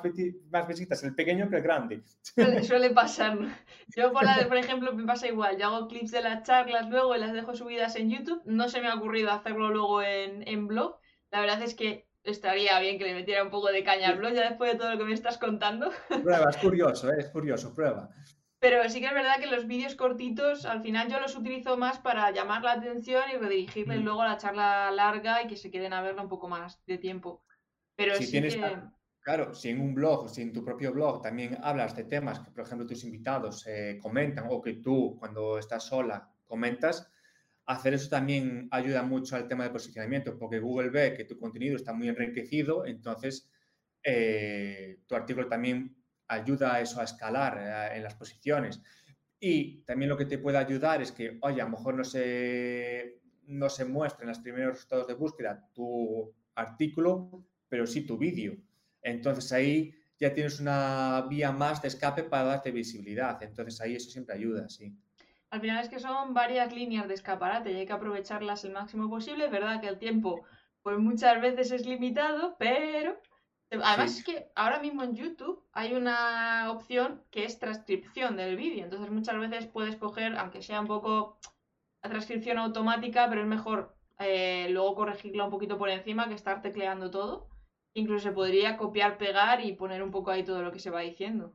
[0.51, 2.03] más visitas el pequeño que el grande.
[2.21, 3.35] Suele, suele pasar.
[3.97, 5.57] Yo, por, la- por ejemplo, me pasa igual.
[5.57, 8.43] Yo hago clips de las charlas luego y las dejo subidas en YouTube.
[8.45, 10.99] No se me ha ocurrido hacerlo luego en, en blog.
[11.31, 14.33] La verdad es que estaría bien que le metiera un poco de caña al blog
[14.33, 15.91] ya después de todo lo que me estás contando.
[16.07, 18.09] Prueba, es curioso, eh, es curioso, prueba.
[18.59, 21.99] Pero sí que es verdad que los vídeos cortitos, al final yo los utilizo más
[21.99, 24.03] para llamar la atención y redirigirles Mm.
[24.03, 26.97] luego a la charla larga y que se queden a verla un poco más de
[26.97, 27.43] tiempo.
[27.95, 28.77] Pero Si sí tienes que...
[29.19, 32.51] Claro, si en un blog, si en tu propio blog también hablas de temas que,
[32.51, 37.09] por ejemplo, tus invitados eh, comentan o que tú, cuando estás sola, comentas,
[37.65, 41.75] hacer eso también ayuda mucho al tema de posicionamiento, porque Google ve que tu contenido
[41.75, 43.49] está muy enriquecido, entonces
[44.03, 45.95] eh, tu artículo también
[46.27, 48.81] ayuda a eso a escalar eh, en las posiciones.
[49.39, 53.21] Y también lo que te puede ayudar es que, oye, a lo mejor no se,
[53.47, 58.57] no se muestra en los primeros resultados de búsqueda tu artículo, pero sí tu vídeo.
[59.01, 63.41] Entonces ahí ya tienes una vía más de escape para darte visibilidad.
[63.43, 64.95] Entonces ahí eso siempre ayuda, sí.
[65.53, 69.07] Al final es que son varias líneas de escaparate y hay que aprovecharlas el máximo
[69.07, 69.45] posible.
[69.45, 70.43] Es verdad que el tiempo,
[70.81, 73.21] pues muchas veces es limitado, pero
[73.69, 74.19] además Sí.
[74.19, 78.83] es que ahora mismo en YouTube hay una opción que es transcripción del vídeo.
[78.83, 81.37] Entonces muchas veces puedes coger, aunque sea un poco
[82.01, 86.63] la transcripción automática, pero es mejor eh, luego corregirla un poquito por encima que estar
[86.63, 87.47] tecleando todo.
[87.93, 91.01] Incluso se podría copiar, pegar y poner un poco ahí todo lo que se va
[91.01, 91.53] diciendo.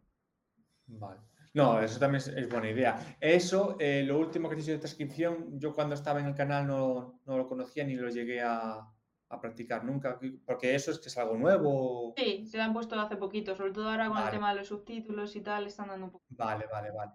[0.87, 1.19] Vale.
[1.59, 3.17] No, eso también es, es buena idea.
[3.21, 6.35] Eso, eh, lo último que te he dicho de transcripción, yo cuando estaba en el
[6.35, 8.89] canal no, no lo conocía ni lo llegué a,
[9.31, 12.15] a practicar nunca, porque eso es que es algo nuevo.
[12.17, 14.69] Sí, se lo han puesto hace poquito, sobre todo ahora con el tema de los
[14.69, 16.25] subtítulos y tal, están dando un poco.
[16.31, 17.13] Vale, vale, vale.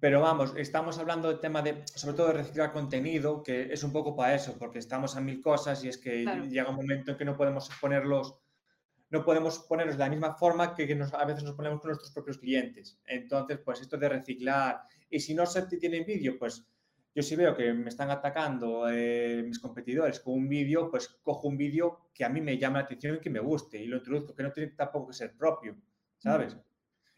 [0.00, 3.92] Pero vamos, estamos hablando del tema de, sobre todo de reciclar contenido, que es un
[3.92, 6.44] poco para eso, porque estamos a mil cosas y es que Claro.
[6.46, 8.34] llega un momento en que no podemos ponerlos,
[9.10, 11.88] no podemos ponerlos de la misma forma que, que nos- a veces nos ponemos con
[11.88, 13.00] nuestros propios clientes.
[13.06, 16.66] Entonces, pues esto de reciclar, y si no se tiene vídeo, pues
[17.14, 21.48] yo si veo que me están atacando eh, mis competidores con un vídeo, pues cojo
[21.48, 23.96] un vídeo que a mí me llame la atención y que me guste y lo
[23.96, 25.76] introduzco, que no tiene tampoco que ser propio,
[26.18, 26.56] ¿sabes?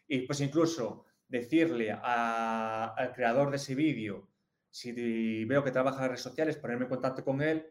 [0.07, 4.29] Y pues incluso decirle al creador de ese vídeo,
[4.69, 7.70] si veo que trabaja en redes sociales, ponerme en contacto con él,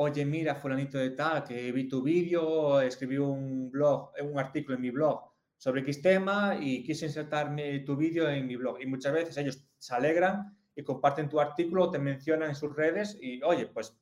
[0.00, 4.82] oye, mira, fulanito de tal, que vi tu vídeo, escribí un blog, un artículo en
[4.82, 5.24] mi blog
[5.56, 8.80] sobre X tema y quise insertarme tu vídeo en mi blog.
[8.80, 13.18] Y muchas veces ellos se alegran y comparten tu artículo, te mencionan en sus redes
[13.20, 13.98] y, oye, pues,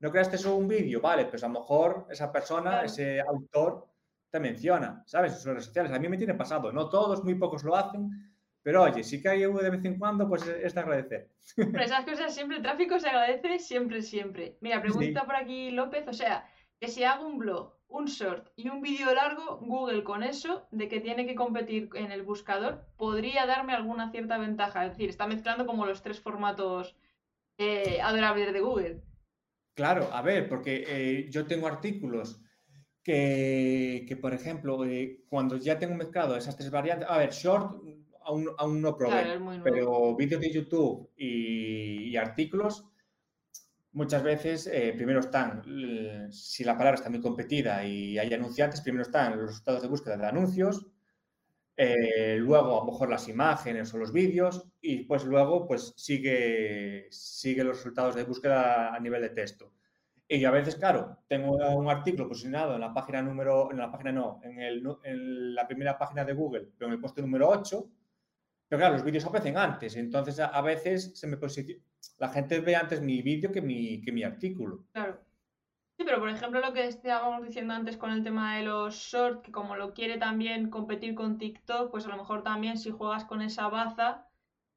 [0.00, 1.00] ¿no creaste eso un vídeo?
[1.00, 3.86] Vale, pues a lo mejor esa persona, ese autor,
[4.30, 5.34] te menciona, ¿sabes?
[5.34, 5.92] En sus redes sociales.
[5.92, 8.10] A mí me tiene pasado, no todos, muy pocos lo hacen,
[8.62, 11.30] pero oye, si cae uno de vez en cuando, pues es de agradecer.
[11.56, 14.58] Pero esas cosas siempre, el tráfico se agradece siempre, siempre.
[14.60, 16.46] Mira, pregunta por aquí López, o sea,
[16.78, 20.88] que si hago un blog, un short y un vídeo largo, Google con eso, de
[20.88, 24.84] que tiene que competir en el buscador, podría darme alguna cierta ventaja.
[24.84, 26.96] Es decir, está mezclando como los tres formatos
[27.56, 29.02] eh, adorables de Google.
[29.74, 32.42] Claro, a ver, porque eh, yo tengo artículos
[33.02, 37.82] que, por ejemplo, eh, cuando ya tengo mezclado esas tres variantes, a ver, short
[38.28, 42.84] aún, aún no probé, pero vídeos de YouTube y artículos
[43.92, 45.62] muchas veces eh, primero están,
[46.30, 50.16] si la palabra está muy competida y hay anunciantes, primero están los resultados de búsqueda
[50.16, 50.86] de anuncios,
[51.76, 57.08] eh, luego a lo mejor las imágenes o los vídeos y pues luego pues sigue,
[57.10, 59.72] sigue los resultados de búsqueda a nivel de texto.
[60.30, 64.12] Y a veces, claro, tengo un artículo posicionado en la página número, en la página
[64.12, 67.88] no, en, el, en la primera página de Google, pero en el puesto número 8,
[68.68, 71.38] pero claro, los vídeos aparecen antes, entonces a, veces se me
[72.18, 74.84] la gente ve antes mi vídeo que mi, que mi artículo.
[74.92, 75.20] Claro.
[75.96, 79.42] Sí, pero por ejemplo lo que estábamos diciendo antes con el tema de los shorts,
[79.42, 83.24] que como lo quiere también competir con TikTok, pues a lo mejor también si juegas
[83.24, 84.28] con esa baza,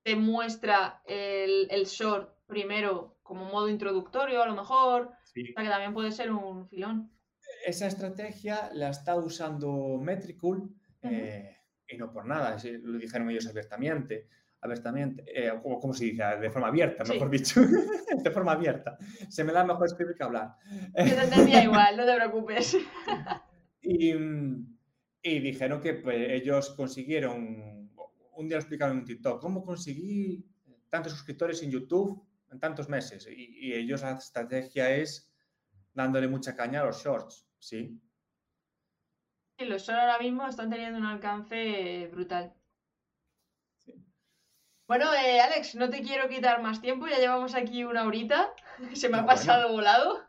[0.03, 5.43] te muestra el, el short primero como modo introductorio a lo mejor, sí.
[5.43, 7.11] o sea que también puede ser un filón.
[7.65, 10.73] Esa estrategia la está usando Metricool
[11.91, 14.27] y no por nada, lo dijeron ellos abiertamente,
[14.61, 16.23] abiertamente, eh, ¿cómo se dice?
[16.39, 17.61] De forma abierta, mejor dicho,
[18.23, 18.97] de forma abierta.
[19.29, 20.55] Se me da mejor escribir que hablar.
[20.93, 22.77] Te entendía igual, no te preocupes.
[23.81, 24.13] y,
[25.21, 27.91] y, dijeron que pues, ellos consiguieron,
[28.33, 30.45] un día lo explicaron en TikTok, ¿cómo conseguí
[30.89, 33.27] tantos suscriptores en YouTube en tantos meses?
[33.27, 35.31] Y, y ellos la estrategia es
[35.93, 37.99] dándole mucha caña a los shorts, ¿sí?
[39.65, 42.53] Los shorts ahora mismo están teniendo un alcance brutal.
[44.87, 48.53] Bueno, eh, Alex, no te quiero quitar más tiempo, ya llevamos aquí una horita,
[48.93, 50.19] se me ha pasado volado.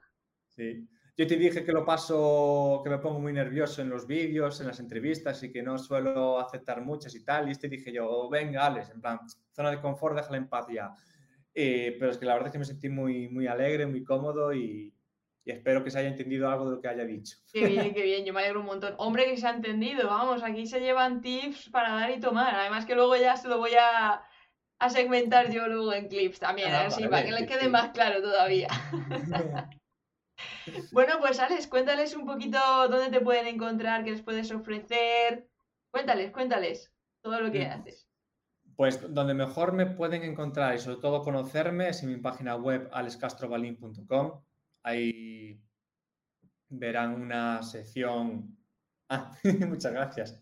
[0.50, 4.60] Sí, yo te dije que lo paso, que me pongo muy nervioso en los vídeos,
[4.60, 8.08] en las entrevistas y que no suelo aceptar muchas y tal, y este dije yo,
[8.08, 9.18] oh, venga, Alex, en plan,
[9.50, 10.94] zona de confort, déjala en paz ya.
[11.54, 14.54] Eh, pero es que la verdad es que me sentí muy, muy alegre, muy cómodo
[14.54, 14.94] y,
[15.44, 17.36] y espero que se haya entendido algo de lo que haya dicho.
[17.52, 18.94] Qué bien, qué bien, yo me alegro un montón.
[18.98, 22.54] Hombre, que se ha entendido, vamos, aquí se llevan tips para dar y tomar.
[22.54, 24.22] Además que luego ya se lo voy a,
[24.88, 28.68] segmentar yo luego en clips también, ah, así, para que les quede más claro todavía.
[30.92, 35.48] bueno, pues Alex, cuéntales un poquito dónde te pueden encontrar, qué les puedes ofrecer.
[35.90, 37.70] Cuéntales, cuéntales todo lo que mm.
[37.70, 38.08] haces.
[38.76, 42.88] Pues donde mejor me pueden encontrar y sobre todo conocerme es en mi página web
[42.92, 44.40] alexcastrobalin.com
[44.82, 45.60] Ahí
[46.68, 48.56] verán una sección.
[49.14, 49.36] Ah,
[49.68, 50.40] muchas gracias.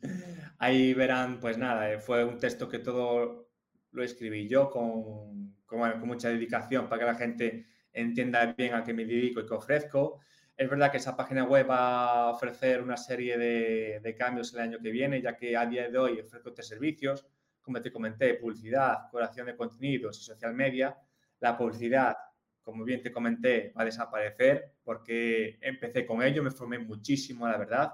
[0.58, 3.50] Ahí verán, pues nada, eh, fue un texto que todo
[3.90, 8.94] lo escribí yo con, con, mucha dedicación para que la gente entienda bien a qué
[8.94, 10.20] me dedico y qué ofrezco.
[10.56, 14.60] Es verdad que esa página web va a ofrecer una serie de, de, cambios el
[14.60, 17.26] año que viene, ya que a día de hoy ofrezco tres servicios,
[17.60, 20.96] como te comenté, publicidad, curación de contenidos y social media.
[21.40, 22.16] La publicidad
[22.62, 27.58] como bien te comenté, va a desaparecer porque empecé con ello, me formé muchísimo, la
[27.58, 27.92] verdad,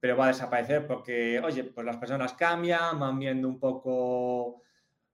[0.00, 4.62] pero va a desaparecer porque, oye, pues las personas cambian, van viendo un poco,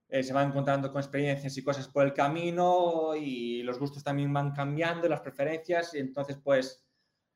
[0.09, 4.32] eh, se van encontrando con experiencias y cosas por el camino y los gustos también
[4.32, 6.85] van cambiando, las preferencias, y entonces, pues,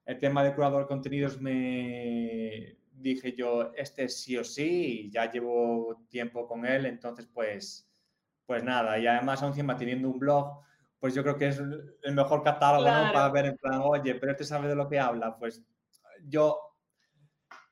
[0.05, 5.31] el tema de curador de contenidos me dije yo, este sí o sí, y ya
[5.31, 7.91] llevo tiempo con él, entonces, pues,
[8.47, 10.63] pues nada, y además aún encima teniendo un blog,
[11.01, 14.45] pues yo creo que es el mejor catálogo para ver en plan, oye, pero este
[14.45, 15.37] sabe de lo que habla.
[15.39, 15.63] Pues
[16.25, 16.59] yo,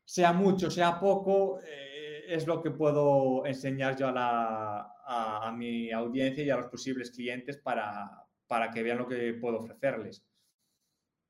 [0.05, 5.91] sea mucho, sea poco, eh, es lo que puedo enseñar yo a, la, a, mi
[5.91, 10.25] audiencia y a los posibles clientes para, para que vean lo que puedo ofrecerles.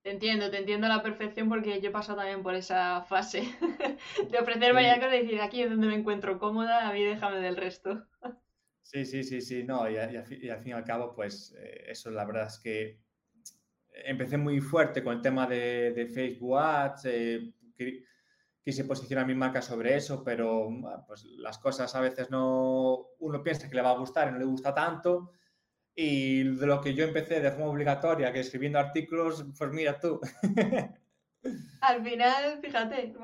[0.03, 3.41] Te entiendo, te entiendo a la perfección porque yo he pasado también por esa fase
[4.31, 7.41] de ofrecer varias cosas y decir aquí es donde me encuentro cómoda, a mí déjame
[7.41, 8.07] del resto.
[8.87, 12.25] Sí, sí, sí, sí, no, y, al fin y al cabo, pues eh, eso la
[12.25, 13.01] verdad es que
[14.05, 17.53] empecé muy fuerte con el tema de, de Facebook Ads, eh,
[18.63, 20.69] quise posicionar mi marca sobre eso, pero
[21.05, 24.39] pues las cosas a veces no, uno piensa que le va a gustar y no
[24.39, 25.33] le gusta tanto.
[25.93, 30.21] Y de lo que yo empecé de forma obligatoria, que escribiendo artículos, pues mira tú.
[31.81, 33.15] Al final, fíjate,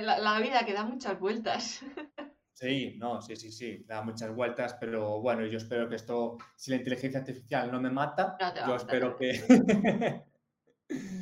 [0.00, 1.84] la, la vida que da muchas vueltas.
[2.52, 6.70] Sí, no, sí, sí, sí, da muchas vueltas, pero bueno, yo espero que esto, si
[6.70, 8.36] la inteligencia artificial no me mata,
[8.66, 9.32] yo espero que...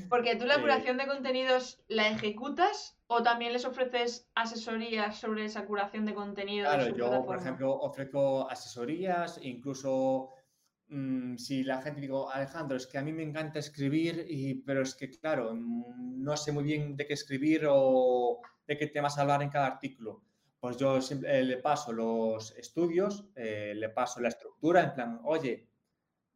[0.09, 5.45] Porque tú la eh, curación de contenidos la ejecutas o también les ofreces asesorías sobre
[5.45, 6.75] esa curación de contenidos.
[6.75, 10.31] Claro, yo, por ejemplo, ofrezco asesorías, incluso
[10.89, 14.83] mm, si la gente digo, Alejandro, es que a mí me encanta escribir, y, pero
[14.83, 19.17] es que, claro, mm, no sé muy bien de qué escribir o de qué temas
[19.17, 20.25] hablar en cada artículo
[20.61, 25.67] pues yo eh, le paso los estudios, eh, le paso la estructura, en plan, oye,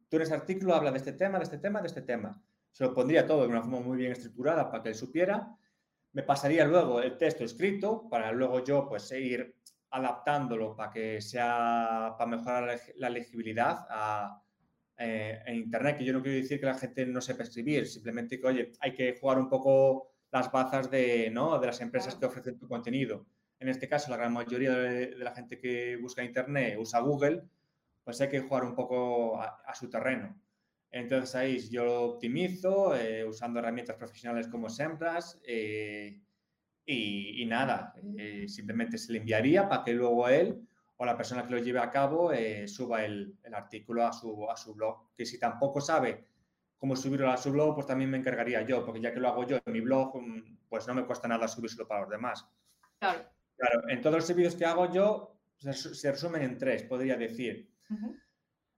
[0.09, 2.43] tú en ese artículo habla de este tema, de este tema, de este tema.
[2.71, 5.55] Se lo pondría todo de una forma muy bien estructurada para que él supiera.
[6.11, 9.55] Me pasaría luego el texto escrito para luego yo pues ir
[9.91, 14.41] adaptándolo para que sea, para mejorar la legibilidad a,
[14.97, 18.39] eh, en Internet, que yo no quiero decir que la gente no sepa escribir, simplemente
[18.39, 21.59] que, oye, hay que jugar un poco las bazas de, ¿no?
[21.59, 23.25] de las empresas que ofrecen tu contenido
[23.59, 27.43] en este caso la gran mayoría de, la gente que busca Internet usa Google,
[28.03, 30.39] pues hay que jugar un poco a, su terreno.
[30.91, 36.21] Entonces ahí yo lo optimizo eh, usando herramientas profesionales como SEMrush eh,
[36.85, 40.61] y, nada, eh, simplemente se le enviaría para que luego él
[40.97, 42.31] o la persona que lo lleve a cabo
[42.67, 45.13] suba el, artículo a su, a su blog.
[45.17, 46.27] Que si tampoco sabe
[46.77, 49.45] cómo subirlo a su blog, pues también me encargaría yo, porque ya que lo hago
[49.45, 52.47] yo en mi blog, mm, pues no me cuesta nada subírselo para los demás.
[52.99, 53.34] Claro.
[53.57, 57.71] Claro, en todos los servicios que hago yo se, resumen en tres, podría decir.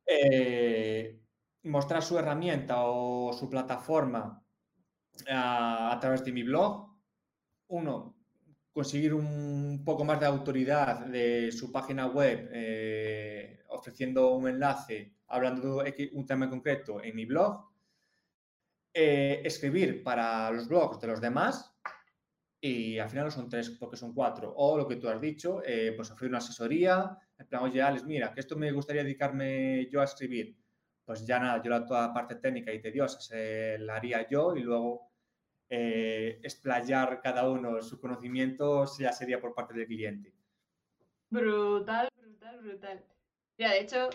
[0.06, 1.20] Eh,
[1.64, 4.44] mostrar su herramienta o su plataforma
[5.30, 6.96] a, través de mi blog.
[7.68, 8.16] Uno,
[8.72, 15.84] conseguir un poco más de autoridad de su página web eh, ofreciendo un enlace hablando
[15.84, 17.66] de un tema concreto en mi blog.
[18.94, 21.77] Eh, escribir para los blogs de los demás,
[22.60, 24.54] y al final no son tres porque son cuatro.
[24.56, 28.04] O lo que tú has dicho, eh, pues ofrecer una asesoría, en plan, oye, Alex,
[28.04, 30.58] mira, que esto me gustaría dedicarme yo a escribir.
[31.06, 34.62] Pues ya nada, yo la toda parte técnica y tediosa se la haría yo y
[34.62, 35.12] luego
[35.70, 40.34] eh, explayar cada uno su conocimiento ya sería por parte del cliente.
[41.30, 43.06] Brutal, brutal, brutal.
[43.58, 44.10] Ya, de hecho,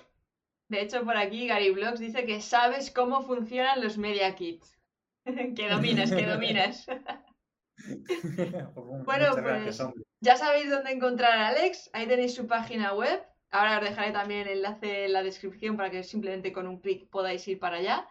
[0.69, 4.79] de hecho por aquí Gary Blogs dice que sabes cómo funcionan los media kits.
[5.25, 6.87] que dominas, que dominas.
[9.05, 9.83] bueno, pues
[10.21, 11.91] ya sabéis dónde encontrar a Alex.
[11.93, 13.23] Ahí tenéis su página web.
[13.51, 17.09] Ahora os dejaré también el enlace en la descripción para que simplemente con un clic
[17.11, 18.09] podáis ir para allá.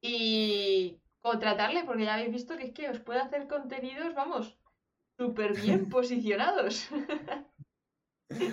[0.00, 4.58] Y contratarle, porque ya habéis visto que es que os puede hacer contenidos, vamos,
[5.16, 6.88] súper bien posicionados.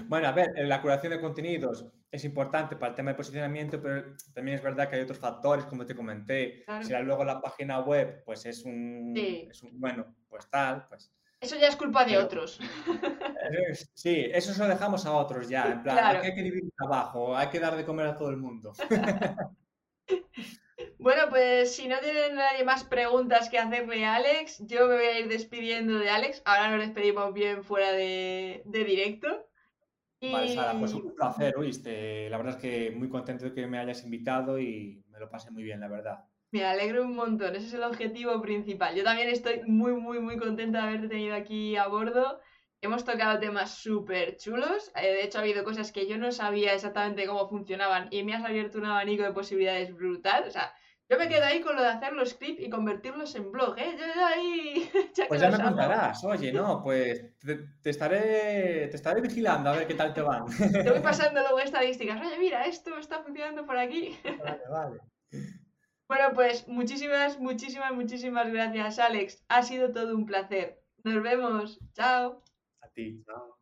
[0.07, 4.15] Bueno, a ver, la curación de contenidos es importante para el tema de posicionamiento, pero
[4.33, 6.65] también es verdad que hay otros factores, como te comenté.
[6.81, 9.13] Si luego la página web, pues es un,
[9.73, 11.11] bueno, pues tal, pues.
[11.39, 12.59] Eso ya es culpa de otros.
[13.93, 15.71] Sí, eso se lo dejamos a otros ya.
[15.71, 18.73] En plan, hay que vivir trabajo, hay que dar de comer a todo el mundo.
[20.99, 25.05] Bueno, pues si no tienen nadie más preguntas que hacerle a Alex, yo me voy
[25.05, 26.41] a ir despidiendo de Alex.
[26.43, 29.47] Ahora nos despedimos bien fuera de directo.
[30.19, 32.29] Vale, Sara, pues un placer, oíste.
[32.29, 35.51] La verdad es que muy contento de que me hayas invitado y me lo pasé
[35.51, 36.25] muy bien, la verdad.
[36.51, 38.95] Me alegro un montón, ese es el objetivo principal.
[38.95, 42.39] Yo también estoy muy, muy, muy contenta de haberte tenido aquí a bordo.
[42.79, 44.91] Hemos tocado temas súper chulos.
[44.95, 48.33] Eh, de hecho, ha habido cosas que yo no sabía exactamente cómo funcionaban y me
[48.33, 50.45] has abierto un abanico de posibilidades brutal.
[50.47, 50.73] O sea,
[51.09, 53.95] yo me quedo ahí con lo de hacer los clips y convertirlos en blog, ¿eh?
[53.97, 54.89] Yo, ahí...
[55.27, 57.25] pues ya me contarás, oye, no, pues
[57.81, 60.45] te, estaré, te estaré vigilando a ver qué tal te van.
[60.45, 62.19] Te voy pasando luego estadísticas.
[62.19, 64.17] Oye, mira, esto está funcionando por aquí.
[64.23, 65.57] Vale, vale.
[66.07, 69.43] Bueno, pues muchísimas, muchísimas, muchísimas gracias, Alex.
[69.49, 70.81] Ha sido todo un placer.
[71.03, 71.79] Nos vemos.
[71.93, 72.43] Chao.
[72.81, 73.56] A ti, chao.